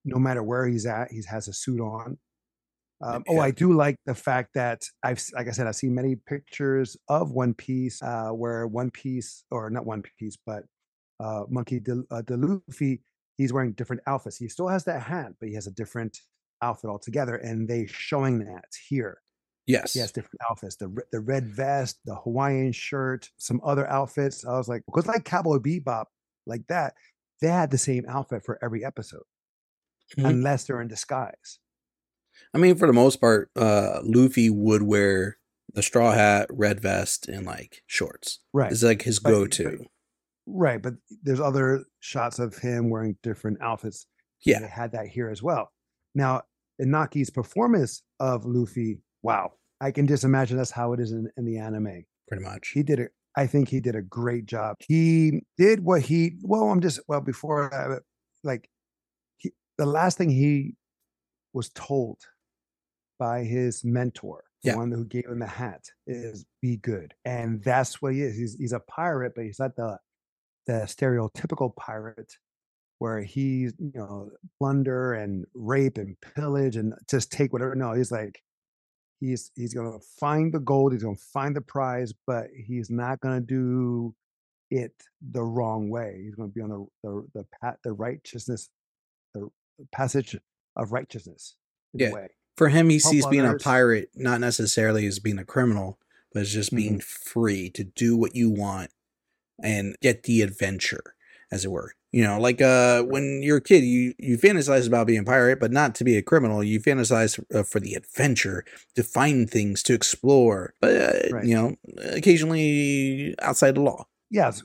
no 0.05 0.19
matter 0.19 0.43
where 0.43 0.67
he's 0.67 0.87
at, 0.87 1.11
he 1.11 1.23
has 1.29 1.49
a 1.49 1.53
suit 1.53 1.81
on. 1.81 2.19
Um, 3.03 3.25
Oh, 3.29 3.39
I 3.41 3.51
do 3.51 3.73
like 3.73 3.97
the 4.07 4.15
fact 4.15 4.51
that 4.55 4.83
I've, 5.03 5.23
like 5.35 5.49
I 5.49 5.51
said, 5.53 5.67
I've 5.67 5.77
seen 5.77 5.95
many 5.95 6.15
pictures 6.17 6.97
of 7.09 7.31
One 7.33 7.55
Piece 7.55 8.01
uh, 8.03 8.29
where 8.31 8.67
One 8.67 8.91
Piece, 8.91 9.45
or 9.51 9.71
not 9.71 9.87
One 9.87 10.03
Piece, 10.19 10.37
but 10.47 10.65
uh, 11.21 11.45
Monkey 11.49 11.81
D. 11.81 11.93
Uh, 12.11 12.23
D. 12.23 12.35
Luffy, 12.35 13.03
he's 13.37 13.53
wearing 13.53 13.73
different 13.73 14.03
outfits. 14.07 14.37
He 14.37 14.49
still 14.49 14.69
has 14.69 14.85
that 14.85 15.03
hat, 15.03 15.33
but 15.41 15.49
he 15.49 15.55
has 15.55 15.67
a 15.67 15.73
different 15.73 16.19
outfit 16.62 16.90
altogether, 16.90 17.37
and 17.37 17.68
they 17.68 17.87
showing 17.87 18.40
that 18.40 18.64
here. 18.88 19.18
Yes. 19.66 19.92
He 19.92 20.01
has 20.01 20.12
different 20.12 20.40
outfits: 20.51 20.77
the 20.77 20.94
the 21.12 21.21
red 21.21 21.47
vest, 21.47 21.99
the 22.05 22.14
Hawaiian 22.16 22.73
shirt, 22.73 23.31
some 23.37 23.61
other 23.64 23.87
outfits. 23.88 24.44
I 24.47 24.53
was 24.57 24.68
like, 24.68 24.83
because 24.87 25.07
like 25.07 25.25
Cowboy 25.25 25.59
Bebop, 25.59 26.07
like 26.47 26.66
that, 26.68 26.94
they 27.40 27.49
had 27.49 27.71
the 27.71 27.79
same 27.79 28.05
outfit 28.09 28.44
for 28.44 28.59
every 28.62 28.85
episode, 28.85 29.25
Mhm. 30.16 30.29
unless 30.31 30.64
they're 30.64 30.81
in 30.81 30.88
disguise. 30.88 31.59
I 32.55 32.59
mean, 32.59 32.77
for 32.77 32.87
the 32.87 32.92
most 32.92 33.21
part, 33.21 33.51
uh, 33.57 34.01
Luffy 34.05 34.49
would 34.49 34.83
wear 34.83 35.38
the 35.75 35.83
straw 35.83 36.12
hat, 36.12 36.49
red 36.51 36.81
vest, 36.81 37.29
and 37.29 37.44
like 37.44 37.83
shorts. 37.87 38.40
Right. 38.55 38.73
It's 38.73 38.83
like 38.83 39.03
his 39.03 39.18
But- 39.21 39.31
go-to. 39.31 39.87
Right, 40.51 40.81
but 40.81 40.94
there's 41.23 41.40
other 41.40 41.85
shots 42.01 42.38
of 42.38 42.57
him 42.57 42.88
wearing 42.88 43.18
different 43.23 43.61
outfits. 43.61 44.07
Yeah. 44.47 44.61
they 44.61 44.68
had 44.68 44.92
that 44.92 45.09
here 45.09 45.29
as 45.29 45.42
well. 45.42 45.73
Now, 46.18 46.42
Inaki's 46.83 47.31
performance 47.31 48.02
of 48.18 48.44
Luffy, 48.44 48.98
wow, 49.22 49.52
I 49.81 49.92
can 49.92 50.09
just 50.09 50.24
imagine 50.24 50.57
that's 50.57 50.72
how 50.72 50.92
it 50.92 50.98
is 50.98 51.12
in, 51.12 51.31
in 51.37 51.44
the 51.44 51.59
anime. 51.59 52.04
pretty 52.26 52.42
much. 52.42 52.70
He 52.74 52.83
did 52.83 52.98
it. 52.98 53.12
I 53.37 53.46
think 53.46 53.68
he 53.68 53.78
did 53.78 53.94
a 53.94 54.02
great 54.02 54.44
job. 54.46 54.74
He 54.81 55.42
did 55.57 55.85
what 55.85 56.02
he. 56.02 56.33
Well, 56.42 56.70
I'm 56.70 56.81
just 56.81 56.98
well 57.07 57.20
before 57.20 57.68
that, 57.70 58.02
like 58.42 58.68
he, 59.37 59.52
the 59.76 59.87
last 59.87 60.18
thing 60.18 60.28
he 60.28 60.74
was 61.52 61.68
told 61.68 62.18
by 63.20 63.44
his 63.44 63.85
mentor, 63.85 64.42
the 64.64 64.76
one 64.76 64.90
who 64.90 65.04
gave 65.04 65.26
him 65.26 65.38
the 65.38 65.46
hat, 65.46 65.85
is 66.09 66.44
be 66.61 66.78
good, 66.78 67.14
and 67.24 67.62
that's 67.62 68.02
what 68.02 68.12
he 68.12 68.22
is. 68.22 68.37
He's 68.37 68.57
he's 68.57 68.72
a 68.72 68.81
pirate, 68.81 69.35
but 69.37 69.44
he's 69.44 69.61
not 69.61 69.76
the 69.76 69.98
the 70.66 70.72
stereotypical 70.87 71.76
pirate 71.76 72.33
where 72.99 73.21
he's 73.21 73.73
you 73.79 73.93
know 73.95 74.31
plunder 74.59 75.15
and 75.15 75.47
rape 75.55 75.99
and 75.99 76.17
pillage 76.35 76.77
and 76.77 76.95
just 77.09 77.31
take 77.33 77.53
whatever. 77.53 77.75
No, 77.75 77.93
he's 77.93 78.11
like 78.11 78.43
he's 79.21 79.51
he's 79.55 79.75
gonna 79.75 79.99
find 80.19 80.53
the 80.53 80.61
gold, 80.61 80.93
he's 80.93 81.03
gonna 81.03 81.17
find 81.17 81.55
the 81.55 81.61
prize, 81.61 82.13
but 82.27 82.47
he's 82.55 82.91
not 82.91 83.21
gonna 83.21 83.41
do 83.41 84.15
it 84.71 84.93
the 85.31 85.43
wrong 85.43 85.91
way. 85.91 86.21
He's 86.25 86.35
gonna 86.35 86.49
be 86.49 86.61
on 86.61 86.71
the 86.71 86.87
the 87.03 87.29
the 87.35 87.47
pat 87.61 87.79
the 87.85 87.93
righteousness, 87.93 88.69
the 89.35 89.49
passage 89.93 90.37
of 90.77 90.93
righteousness 90.93 91.57
in 91.95 92.01
Yeah. 92.01 92.27
For 92.57 92.69
him, 92.69 92.89
he 92.89 92.99
help 92.99 93.13
sees 93.13 93.27
being 93.27 93.47
a 93.47 93.55
pirate 93.55 94.11
not 94.17 94.41
necessarily 94.41 95.07
as 95.07 95.21
being 95.21 95.39
a 95.39 95.45
criminal, 95.45 96.01
but 96.33 96.43
as 96.43 96.53
just 96.53 96.75
being 96.75 96.99
mm-hmm. 96.99 97.31
free 97.31 97.71
to 97.71 97.85
do 97.85 98.17
what 98.17 98.35
you 98.35 98.51
want 98.51 98.91
and 99.63 99.97
get 100.03 100.25
the 100.25 100.43
adventure, 100.43 101.15
as 101.51 101.65
it 101.65 101.71
were. 101.71 101.93
You 102.13 102.23
know, 102.25 102.41
like 102.41 102.63
uh, 102.63 103.03
when 103.03 103.43
you're 103.43 103.59
a 103.59 103.63
kid, 103.63 103.85
you 103.85 104.15
you 104.19 104.39
fantasize 104.39 104.87
about 104.87 105.07
being 105.07 105.21
a 105.21 105.25
pirate, 105.25 105.61
but 105.61 105.73
not 105.73 105.95
to 105.97 106.05
be 106.05 106.17
a 106.17 106.23
criminal. 106.23 106.65
You 106.65 106.81
fantasize 106.81 107.39
uh, 107.55 107.63
for 107.65 107.81
the 107.81 107.95
adventure, 107.95 108.65
to 108.95 109.03
find 109.03 109.49
things, 109.49 109.83
to 109.85 109.93
explore, 109.95 110.73
but 110.81 110.97
uh, 110.97 111.35
Right. 111.35 111.45
you 111.45 111.55
know, 111.55 111.77
occasionally 112.43 113.35
outside 113.43 113.75
the 113.75 113.81
law. 113.83 114.07
Yes, 114.31 114.63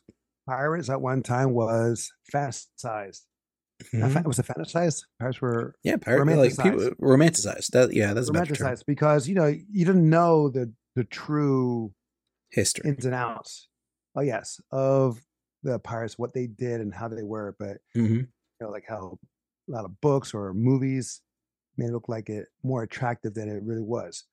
pirates 0.47 0.89
at 0.89 1.01
one 1.01 1.21
time 1.23 1.51
was 1.53 2.11
fantasized. 2.33 3.21
Fa- 3.83 3.97
Mhm. 3.97 4.25
was 4.25 4.39
it 4.39 4.45
fantasized? 4.45 5.03
Pirates 5.19 5.41
were 5.41 5.75
Yeah, 5.83 5.97
pirate 5.97 6.25
like 6.37 6.55
people 6.57 6.79
romanticized. 6.79 6.95
romanticized. 7.01 7.67
That 7.71 7.93
yeah, 7.93 8.13
that's 8.13 8.29
a 8.29 8.33
term. 8.33 8.45
romanticized 8.45 8.83
because 8.87 9.27
you 9.27 9.35
know 9.35 9.47
you 9.47 9.85
didn't 9.85 10.09
know 10.09 10.47
the 10.49 10.71
the 10.95 11.03
true 11.03 11.93
History. 12.51 12.89
ins 12.89 13.05
and 13.05 13.15
outs. 13.15 13.67
Oh 14.15 14.21
yes, 14.21 14.61
of 14.71 15.21
the 15.63 15.79
pirates, 15.79 16.17
what 16.19 16.33
they 16.33 16.47
did 16.47 16.81
and 16.81 16.93
how 16.93 17.07
they 17.07 17.23
were, 17.23 17.55
but 17.59 17.77
hmm 17.95 18.03
you 18.15 18.27
know, 18.61 18.69
like 18.69 18.85
how 18.87 19.17
a 19.67 19.71
lot 19.71 19.85
of 19.85 19.99
books 20.01 20.33
or 20.33 20.53
movies 20.53 21.21
made 21.77 21.87
it 21.89 21.93
look 21.93 22.07
like 22.09 22.29
it 22.29 22.47
more 22.63 22.83
attractive 22.83 23.33
than 23.33 23.49
it 23.49 23.63
really 23.63 23.81
was. 23.81 24.25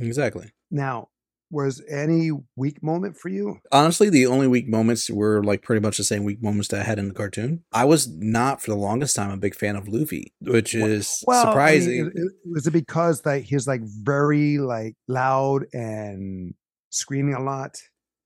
Exactly. 0.00 0.50
Now, 0.70 1.08
was 1.50 1.82
any 1.88 2.30
weak 2.56 2.82
moment 2.82 3.16
for 3.16 3.28
you? 3.28 3.60
Honestly, 3.70 4.10
the 4.10 4.26
only 4.26 4.48
weak 4.48 4.66
moments 4.68 5.08
were 5.10 5.42
like 5.44 5.62
pretty 5.62 5.80
much 5.80 5.96
the 5.96 6.04
same 6.04 6.24
weak 6.24 6.42
moments 6.42 6.68
that 6.68 6.80
I 6.80 6.84
had 6.84 6.98
in 6.98 7.08
the 7.08 7.14
cartoon. 7.14 7.62
I 7.72 7.84
was 7.84 8.08
not 8.08 8.60
for 8.62 8.70
the 8.70 8.76
longest 8.76 9.14
time 9.14 9.30
a 9.30 9.36
big 9.36 9.54
fan 9.54 9.76
of 9.76 9.86
Luffy, 9.88 10.32
which 10.40 10.74
is 10.74 11.22
Well, 11.26 11.36
I 11.40 11.44
mean, 11.44 11.50
surprising. 11.50 12.06
it- 12.14 12.16
it- 12.20 12.32
was 12.50 12.66
it 12.66 12.72
because 12.72 13.24
like 13.24 13.44
he's 13.44 13.66
like 13.66 13.82
very 13.84 14.58
like 14.58 14.96
loud 15.06 15.66
and 15.72 16.54
screaming 16.90 17.34
a 17.34 17.40
lot, 17.42 17.76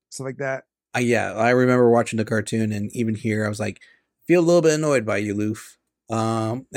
stuff 0.09 0.25
like 0.25 0.37
that? 0.37 0.63
Uh, 0.95 0.99
yeah, 0.99 1.33
I 1.33 1.51
remember 1.51 1.89
watching 1.89 2.17
the 2.17 2.25
cartoon, 2.25 2.71
and 2.71 2.91
even 2.93 3.15
here, 3.15 3.45
I 3.45 3.49
was 3.49 3.59
like, 3.59 3.81
feel 4.27 4.41
a 4.41 4.45
little 4.45 4.61
bit 4.61 4.73
annoyed 4.73 5.05
by 5.05 5.17
you, 5.17 5.33
Luffy. 5.33 5.61
Um, 6.09 6.67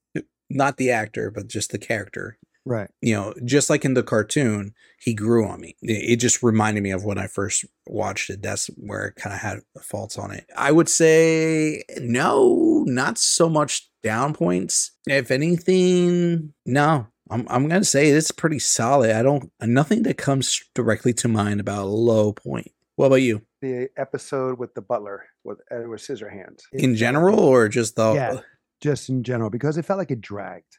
not 0.50 0.76
the 0.76 0.90
actor, 0.90 1.30
but 1.30 1.48
just 1.48 1.70
the 1.70 1.78
character. 1.78 2.38
Right. 2.66 2.90
You 3.00 3.14
know, 3.14 3.34
just 3.44 3.70
like 3.70 3.84
in 3.84 3.94
the 3.94 4.02
cartoon, 4.02 4.74
he 4.98 5.14
grew 5.14 5.46
on 5.46 5.60
me. 5.60 5.76
It, 5.82 6.12
it 6.12 6.16
just 6.16 6.42
reminded 6.42 6.82
me 6.82 6.90
of 6.90 7.04
when 7.04 7.18
I 7.18 7.26
first 7.26 7.64
watched 7.86 8.28
it. 8.28 8.42
That's 8.42 8.66
where 8.76 9.06
it 9.06 9.16
kind 9.16 9.34
of 9.34 9.40
had 9.40 9.60
faults 9.82 10.18
on 10.18 10.30
it. 10.32 10.46
I 10.56 10.72
would 10.72 10.88
say 10.88 11.82
no, 11.98 12.84
not 12.86 13.18
so 13.18 13.48
much 13.48 13.88
down 14.02 14.34
points. 14.34 14.92
If 15.06 15.30
anything, 15.30 16.52
no. 16.66 17.06
I'm 17.30 17.46
I'm 17.48 17.68
gonna 17.68 17.84
say 17.84 18.08
it's 18.08 18.32
pretty 18.32 18.58
solid. 18.58 19.14
I 19.14 19.22
don't 19.22 19.52
nothing 19.62 20.02
that 20.02 20.18
comes 20.18 20.62
directly 20.74 21.12
to 21.14 21.28
mind 21.28 21.60
about 21.60 21.84
a 21.84 21.86
low 21.86 22.32
point. 22.32 22.72
What 22.96 23.06
about 23.06 23.16
you? 23.16 23.42
The 23.62 23.88
episode 23.96 24.58
with 24.58 24.74
the 24.74 24.82
butler 24.82 25.26
with 25.44 25.58
uh, 25.70 25.76
Edward 25.76 25.98
Scissorhands. 26.00 26.62
It 26.72 26.82
In 26.84 26.94
general, 26.96 27.38
or 27.40 27.68
just 27.68 27.96
the 27.96 28.12
Yeah. 28.14 28.40
just 28.80 29.08
in 29.08 29.22
general, 29.22 29.50
because 29.50 29.76
it 29.78 29.84
felt 29.84 29.98
like 29.98 30.10
it 30.10 30.20
dragged. 30.20 30.78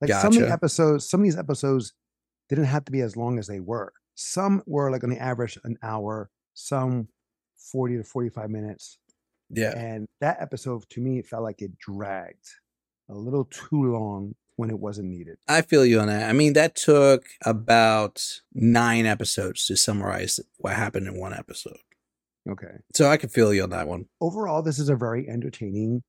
Like 0.00 0.10
some 0.10 0.34
of 0.36 0.40
the 0.40 0.50
episodes, 0.50 1.08
some 1.08 1.20
of 1.20 1.24
these 1.24 1.38
episodes 1.38 1.92
didn't 2.48 2.64
have 2.66 2.84
to 2.84 2.92
be 2.92 3.00
as 3.00 3.16
long 3.16 3.38
as 3.38 3.46
they 3.46 3.60
were. 3.60 3.92
Some 4.14 4.62
were 4.66 4.90
like 4.90 5.04
on 5.04 5.10
the 5.10 5.18
average 5.20 5.58
an 5.64 5.76
hour, 5.82 6.30
some 6.54 7.08
40 7.72 7.98
to 7.98 8.04
45 8.04 8.50
minutes. 8.50 8.98
Yeah. 9.50 9.76
And 9.76 10.06
that 10.20 10.38
episode 10.40 10.84
to 10.90 11.00
me 11.00 11.22
felt 11.22 11.42
like 11.44 11.62
it 11.62 11.78
dragged 11.78 12.46
a 13.08 13.14
little 13.14 13.44
too 13.44 13.92
long 13.92 14.34
when 14.56 14.70
it 14.70 14.78
wasn't 14.78 15.08
needed. 15.08 15.36
I 15.48 15.62
feel 15.62 15.84
you 15.84 16.00
on 16.00 16.08
that. 16.08 16.28
I 16.28 16.32
mean, 16.32 16.54
that 16.54 16.74
took 16.74 17.24
about 17.44 18.24
nine 18.54 19.06
episodes 19.06 19.66
to 19.66 19.76
summarize 19.76 20.40
what 20.58 20.74
happened 20.74 21.06
in 21.06 21.18
one 21.20 21.34
episode. 21.34 21.78
Okay. 22.48 22.78
So 22.94 23.08
I 23.08 23.16
can 23.16 23.28
feel 23.28 23.52
you 23.52 23.62
on 23.62 23.70
that 23.70 23.88
one. 23.88 24.06
Overall, 24.20 24.62
this 24.62 24.78
is 24.78 24.88
a 24.88 24.96
very 24.96 25.28
entertaining 25.28 26.02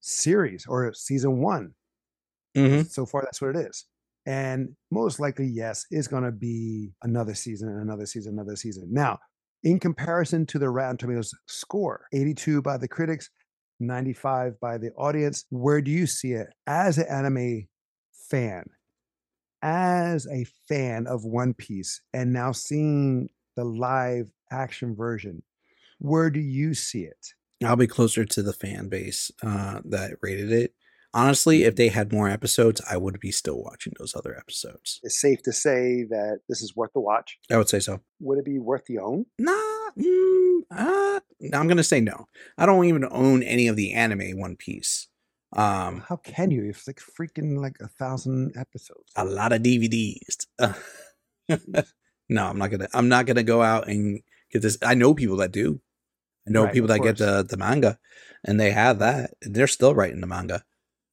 series 0.00 0.66
or 0.68 0.92
season 0.92 1.38
one. 1.38 1.74
hmm 2.54 2.82
So 2.82 3.04
far, 3.04 3.22
that's 3.22 3.40
what 3.40 3.56
it 3.56 3.66
is. 3.68 3.84
And 4.26 4.76
most 4.90 5.20
likely, 5.20 5.46
yes, 5.46 5.86
it's 5.90 6.06
going 6.06 6.24
to 6.24 6.32
be 6.32 6.90
another 7.02 7.34
season, 7.34 7.68
and 7.68 7.80
another 7.80 8.04
season, 8.04 8.34
another 8.34 8.56
season. 8.56 8.86
Now, 8.90 9.18
in 9.64 9.80
comparison 9.80 10.44
to 10.46 10.58
the 10.58 10.68
Rotten 10.68 10.98
Tomatoes 10.98 11.34
score, 11.46 12.06
82 12.12 12.60
by 12.60 12.76
the 12.76 12.88
critics, 12.88 13.30
95 13.80 14.60
by 14.60 14.76
the 14.76 14.90
audience, 14.92 15.46
where 15.50 15.80
do 15.80 15.90
you 15.90 16.06
see 16.06 16.32
it 16.32 16.48
as 16.66 16.98
an 16.98 17.06
anime 17.08 17.66
fan? 18.30 18.64
As 19.62 20.26
a 20.26 20.46
fan 20.68 21.06
of 21.06 21.24
One 21.24 21.54
Piece 21.54 22.00
and 22.12 22.32
now 22.32 22.52
seeing 22.52 23.28
the 23.56 23.64
live 23.64 24.30
action 24.50 24.94
version, 24.94 25.42
where 25.98 26.30
do 26.30 26.40
you 26.40 26.74
see 26.74 27.02
it? 27.02 27.34
I'll 27.64 27.76
be 27.76 27.88
closer 27.88 28.24
to 28.24 28.42
the 28.42 28.52
fan 28.52 28.88
base 28.88 29.32
uh, 29.42 29.80
that 29.84 30.12
rated 30.22 30.52
it. 30.52 30.74
Honestly, 31.14 31.64
if 31.64 31.74
they 31.74 31.88
had 31.88 32.12
more 32.12 32.28
episodes, 32.28 32.80
I 32.88 32.98
would 32.98 33.18
be 33.18 33.32
still 33.32 33.62
watching 33.62 33.94
those 33.98 34.14
other 34.14 34.36
episodes. 34.36 35.00
It's 35.02 35.20
safe 35.20 35.42
to 35.44 35.52
say 35.52 36.04
that 36.10 36.40
this 36.48 36.60
is 36.60 36.76
worth 36.76 36.92
the 36.92 37.00
watch. 37.00 37.38
I 37.50 37.56
would 37.56 37.68
say 37.68 37.80
so. 37.80 38.00
Would 38.20 38.38
it 38.38 38.44
be 38.44 38.58
worth 38.58 38.84
the 38.84 38.98
own? 38.98 39.24
Nah, 39.38 39.52
mm, 39.98 40.60
uh, 40.70 41.20
I'm 41.52 41.66
gonna 41.66 41.82
say 41.82 42.00
no. 42.00 42.26
I 42.58 42.66
don't 42.66 42.84
even 42.84 43.06
own 43.10 43.42
any 43.42 43.68
of 43.68 43.76
the 43.76 43.94
anime 43.94 44.38
One 44.38 44.54
Piece. 44.54 45.08
Um, 45.56 46.04
How 46.06 46.16
can 46.16 46.50
you? 46.50 46.64
It's 46.68 46.86
like 46.86 47.00
freaking 47.00 47.60
like 47.60 47.76
a 47.80 47.88
thousand 47.88 48.52
episodes. 48.56 49.12
a 49.16 49.24
lot 49.24 49.52
of 49.52 49.62
DVDs. 49.62 50.46
no, 52.28 52.46
I'm 52.46 52.58
not 52.58 52.70
gonna. 52.70 52.88
I'm 52.92 53.08
not 53.08 53.26
gonna 53.26 53.42
go 53.42 53.62
out 53.62 53.88
and 53.88 54.20
get 54.50 54.62
this. 54.62 54.78
I 54.82 54.94
know 54.94 55.14
people 55.14 55.38
that 55.38 55.52
do. 55.52 55.80
I 56.46 56.50
know 56.50 56.64
Right, 56.64 56.72
people 56.72 56.90
of 56.90 56.96
that 56.96 57.02
get 57.02 57.18
the 57.18 57.46
the 57.48 57.56
manga, 57.56 57.98
and 58.44 58.60
they 58.60 58.70
have 58.72 58.98
that. 58.98 59.30
They're 59.40 59.66
still 59.66 59.94
writing 59.94 60.20
the 60.20 60.26
manga. 60.26 60.64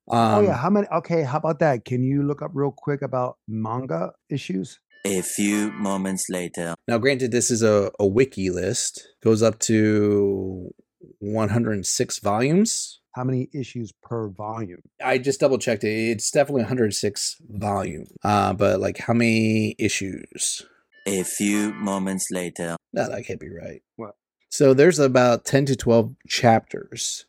Um, 0.09 0.35
oh 0.35 0.41
yeah, 0.41 0.57
how 0.57 0.69
many? 0.69 0.87
Okay, 0.87 1.23
how 1.23 1.37
about 1.37 1.59
that? 1.59 1.85
Can 1.85 2.03
you 2.03 2.23
look 2.23 2.41
up 2.41 2.51
real 2.53 2.71
quick 2.71 3.01
about 3.01 3.37
manga 3.47 4.11
issues? 4.29 4.79
A 5.05 5.21
few 5.21 5.71
moments 5.71 6.25
later. 6.29 6.73
Now, 6.87 6.97
granted, 6.97 7.31
this 7.31 7.51
is 7.51 7.61
a, 7.61 7.91
a 7.99 8.07
wiki 8.07 8.49
list. 8.49 9.07
Goes 9.23 9.43
up 9.43 9.59
to 9.59 10.73
106 11.19 12.19
volumes. 12.19 13.01
How 13.15 13.23
many 13.23 13.47
issues 13.53 13.93
per 14.03 14.27
volume? 14.27 14.81
I 15.03 15.17
just 15.19 15.39
double 15.39 15.57
checked 15.57 15.85
it. 15.85 16.09
It's 16.11 16.29
definitely 16.31 16.63
106 16.63 17.37
volume. 17.49 18.07
Uh, 18.23 18.51
but 18.53 18.81
like, 18.81 18.97
how 18.97 19.13
many 19.13 19.73
issues? 19.79 20.65
A 21.07 21.23
few 21.23 21.71
moments 21.73 22.29
later. 22.29 22.75
No, 22.91 23.07
that 23.09 23.25
can't 23.25 23.39
be 23.39 23.49
right. 23.49 23.81
What? 23.95 24.15
So 24.49 24.73
there's 24.73 24.99
about 24.99 25.45
10 25.45 25.65
to 25.67 25.75
12 25.77 26.13
chapters 26.27 27.25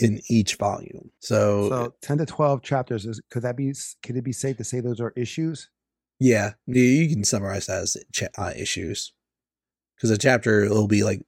in 0.00 0.20
each 0.30 0.54
volume. 0.54 1.10
So, 1.20 1.68
So 1.68 1.94
ten 2.00 2.18
to 2.18 2.26
twelve 2.26 2.62
chapters. 2.62 3.04
Is 3.04 3.20
could 3.30 3.42
that 3.42 3.56
be? 3.56 3.70
s- 3.70 3.96
Could 4.02 4.16
it 4.16 4.22
be 4.22 4.32
safe 4.32 4.56
to 4.58 4.64
say 4.64 4.78
those 4.80 5.00
are 5.00 5.12
issues? 5.16 5.70
yeah, 6.20 6.52
you- 6.66 6.80
you 6.82 7.08
can 7.14 7.24
summarize 7.24 7.66
that 7.66 7.82
as 7.82 7.96
cha- 8.12 8.28
uh, 8.38 8.52
issues. 8.56 9.12
Because 9.96 10.10
a 10.10 10.18
chapter 10.18 10.68
will 10.68 10.86
be 10.86 11.02
like 11.02 11.22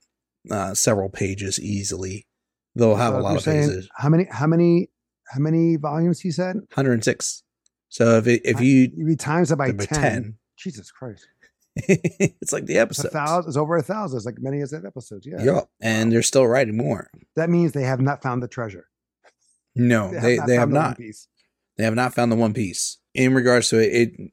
uh, 0.51 0.75
several 0.75 1.09
pages 1.11 1.59
easily. 1.59 2.27
They'll 2.75 2.97
have 2.97 3.15
So 3.15 3.21
a 3.21 3.23
lot 3.23 3.37
of 3.37 3.43
saying. 3.43 3.83
How 3.97 4.09
many? 4.09 4.27
How 4.31 4.47
many? 4.47 4.91
How 5.29 5.41
many 5.41 5.77
volumes? 5.77 6.21
He 6.21 6.31
said. 6.31 6.57
106. 6.57 7.43
So 7.89 8.19
if 8.19 8.27
it, 8.27 8.43
if 8.45 8.61
you 8.61 8.91
You 8.95 9.17
times 9.17 9.51
it 9.51 9.57
by 9.57 9.73
by 9.73 9.85
10. 9.85 10.01
10. 10.01 10.35
Jesus 10.57 10.91
Christ! 10.93 11.27
it's 11.77 12.53
like 12.53 12.67
the 12.67 12.79
It's 12.79 13.03
thousand. 13.03 13.49
It's 13.49 13.57
over 13.57 13.77
a 13.77 13.83
thousand. 13.83 14.19
It's 14.19 14.27
like 14.27 14.39
many 14.39 14.61
as 14.61 14.71
that 14.71 14.85
episodes. 14.85 15.27
Yeah. 15.27 15.43
Yeah. 15.43 15.61
And 15.81 16.13
they're 16.13 16.23
still 16.23 16.47
writing 16.47 16.77
more. 16.77 17.11
That 17.37 17.51
means 17.51 17.73
they 17.73 17.85
have 17.85 18.01
not 18.01 18.23
found 18.23 18.43
the 18.43 18.49
treasure. 18.49 18.87
No, 19.75 20.11
they, 20.11 20.39
they 20.47 20.55
have 20.55 20.71
found 20.71 20.73
the 20.73 20.81
not. 20.81 20.99
They 21.77 21.85
have 21.85 21.95
not 21.95 22.15
found 22.15 22.33
the 22.33 22.37
One 22.37 22.53
Piece. 22.53 22.99
In 23.15 23.35
regards 23.35 23.69
to 23.71 23.79
it, 23.79 23.95
it 23.95 24.33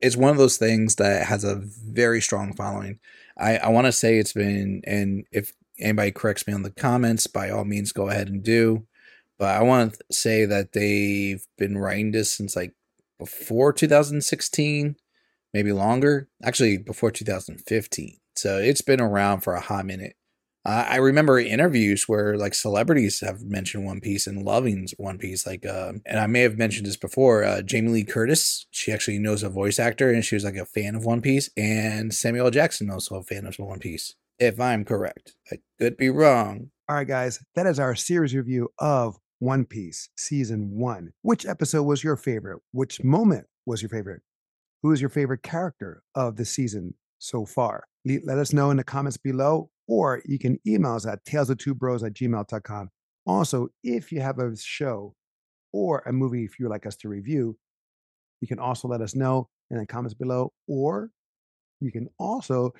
it's 0.00 0.16
one 0.16 0.30
of 0.30 0.38
those 0.38 0.56
things 0.56 0.96
that 0.96 1.26
has 1.26 1.44
a 1.44 1.56
very 1.56 2.20
strong 2.20 2.54
following. 2.54 2.98
I, 3.38 3.58
I 3.58 3.68
want 3.68 3.86
to 3.86 3.92
say 3.92 4.18
it's 4.18 4.32
been, 4.32 4.82
and 4.86 5.24
if 5.32 5.52
anybody 5.80 6.12
corrects 6.12 6.46
me 6.46 6.52
on 6.52 6.62
the 6.62 6.70
comments, 6.70 7.26
by 7.26 7.50
all 7.50 7.64
means, 7.64 7.92
go 7.92 8.08
ahead 8.08 8.28
and 8.28 8.42
do. 8.42 8.86
But 9.38 9.56
I 9.56 9.62
want 9.62 9.94
to 9.94 10.04
say 10.10 10.44
that 10.44 10.72
they've 10.72 11.44
been 11.56 11.78
writing 11.78 12.12
this 12.12 12.32
since 12.32 12.54
like 12.54 12.74
before 13.18 13.72
2016, 13.72 14.96
maybe 15.54 15.72
longer. 15.72 16.28
Actually, 16.42 16.78
before 16.78 17.10
2015. 17.10 18.18
So 18.36 18.58
it's 18.58 18.82
been 18.82 19.00
around 19.00 19.40
for 19.40 19.54
a 19.54 19.60
hot 19.60 19.86
minute. 19.86 20.16
Uh, 20.66 20.84
I 20.88 20.96
remember 20.96 21.38
interviews 21.38 22.06
where 22.06 22.36
like 22.36 22.52
celebrities 22.52 23.20
have 23.20 23.42
mentioned 23.42 23.86
One 23.86 24.00
Piece 24.00 24.26
and 24.26 24.42
loving 24.42 24.88
One 24.98 25.16
Piece. 25.16 25.46
Like, 25.46 25.64
uh, 25.64 25.94
and 26.04 26.18
I 26.18 26.26
may 26.26 26.40
have 26.40 26.58
mentioned 26.58 26.86
this 26.86 26.98
before. 26.98 27.44
Uh, 27.44 27.62
Jamie 27.62 27.90
Lee 27.90 28.04
Curtis, 28.04 28.66
she 28.70 28.92
actually 28.92 29.18
knows 29.18 29.42
a 29.42 29.48
voice 29.48 29.78
actor, 29.78 30.10
and 30.10 30.24
she 30.24 30.36
was 30.36 30.44
like 30.44 30.56
a 30.56 30.66
fan 30.66 30.94
of 30.94 31.06
One 31.06 31.22
Piece. 31.22 31.48
And 31.56 32.12
Samuel 32.12 32.50
Jackson 32.50 32.90
also 32.90 33.16
a 33.16 33.22
fan 33.22 33.46
of 33.46 33.58
One 33.58 33.78
Piece. 33.78 34.14
If 34.40 34.58
I'm 34.58 34.86
correct, 34.86 35.34
I 35.52 35.58
could 35.78 35.98
be 35.98 36.08
wrong. 36.08 36.70
All 36.88 36.96
right, 36.96 37.06
guys, 37.06 37.44
that 37.56 37.66
is 37.66 37.78
our 37.78 37.94
series 37.94 38.34
review 38.34 38.70
of 38.78 39.18
One 39.38 39.66
Piece 39.66 40.08
season 40.16 40.70
one. 40.78 41.12
Which 41.20 41.44
episode 41.44 41.82
was 41.82 42.02
your 42.02 42.16
favorite? 42.16 42.62
Which 42.72 43.04
moment 43.04 43.46
was 43.66 43.82
your 43.82 43.90
favorite? 43.90 44.22
Who 44.82 44.92
is 44.92 45.00
your 45.02 45.10
favorite 45.10 45.42
character 45.42 46.02
of 46.14 46.36
the 46.36 46.46
season 46.46 46.94
so 47.18 47.44
far? 47.44 47.84
Let 48.06 48.38
us 48.38 48.54
know 48.54 48.70
in 48.70 48.78
the 48.78 48.82
comments 48.82 49.18
below, 49.18 49.68
or 49.86 50.22
you 50.24 50.38
can 50.38 50.58
email 50.66 50.94
us 50.94 51.04
at 51.04 51.22
tales 51.26 51.50
of 51.50 51.58
two 51.58 51.74
bros 51.74 52.02
at 52.02 52.14
gmail.com. 52.14 52.88
Also, 53.26 53.68
if 53.84 54.10
you 54.10 54.22
have 54.22 54.38
a 54.38 54.56
show 54.56 55.14
or 55.74 56.02
a 56.06 56.12
movie 56.14 56.44
if 56.44 56.58
you 56.58 56.64
would 56.64 56.72
like 56.72 56.86
us 56.86 56.96
to 56.96 57.10
review, 57.10 57.58
you 58.40 58.48
can 58.48 58.58
also 58.58 58.88
let 58.88 59.02
us 59.02 59.14
know 59.14 59.50
in 59.70 59.76
the 59.76 59.84
comments 59.84 60.14
below, 60.14 60.50
or 60.66 61.10
you 61.80 61.92
can 61.92 62.08
also 62.18 62.72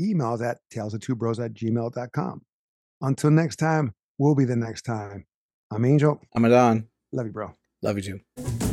email 0.00 0.32
us 0.34 0.42
at 0.42 0.58
tales 0.70 0.94
of 0.94 1.00
two 1.00 1.14
bros 1.14 1.38
at 1.38 1.54
gmail.com. 1.54 2.42
Until 3.00 3.30
next 3.30 3.56
time, 3.56 3.92
we'll 4.18 4.34
be 4.34 4.44
the 4.44 4.56
next 4.56 4.82
time. 4.82 5.26
I'm 5.70 5.84
Angel. 5.84 6.20
I'm 6.34 6.44
Adan. 6.44 6.88
Love 7.12 7.26
you, 7.26 7.32
bro. 7.32 7.54
Love 7.82 7.96
you 7.96 8.02
too. 8.02 8.65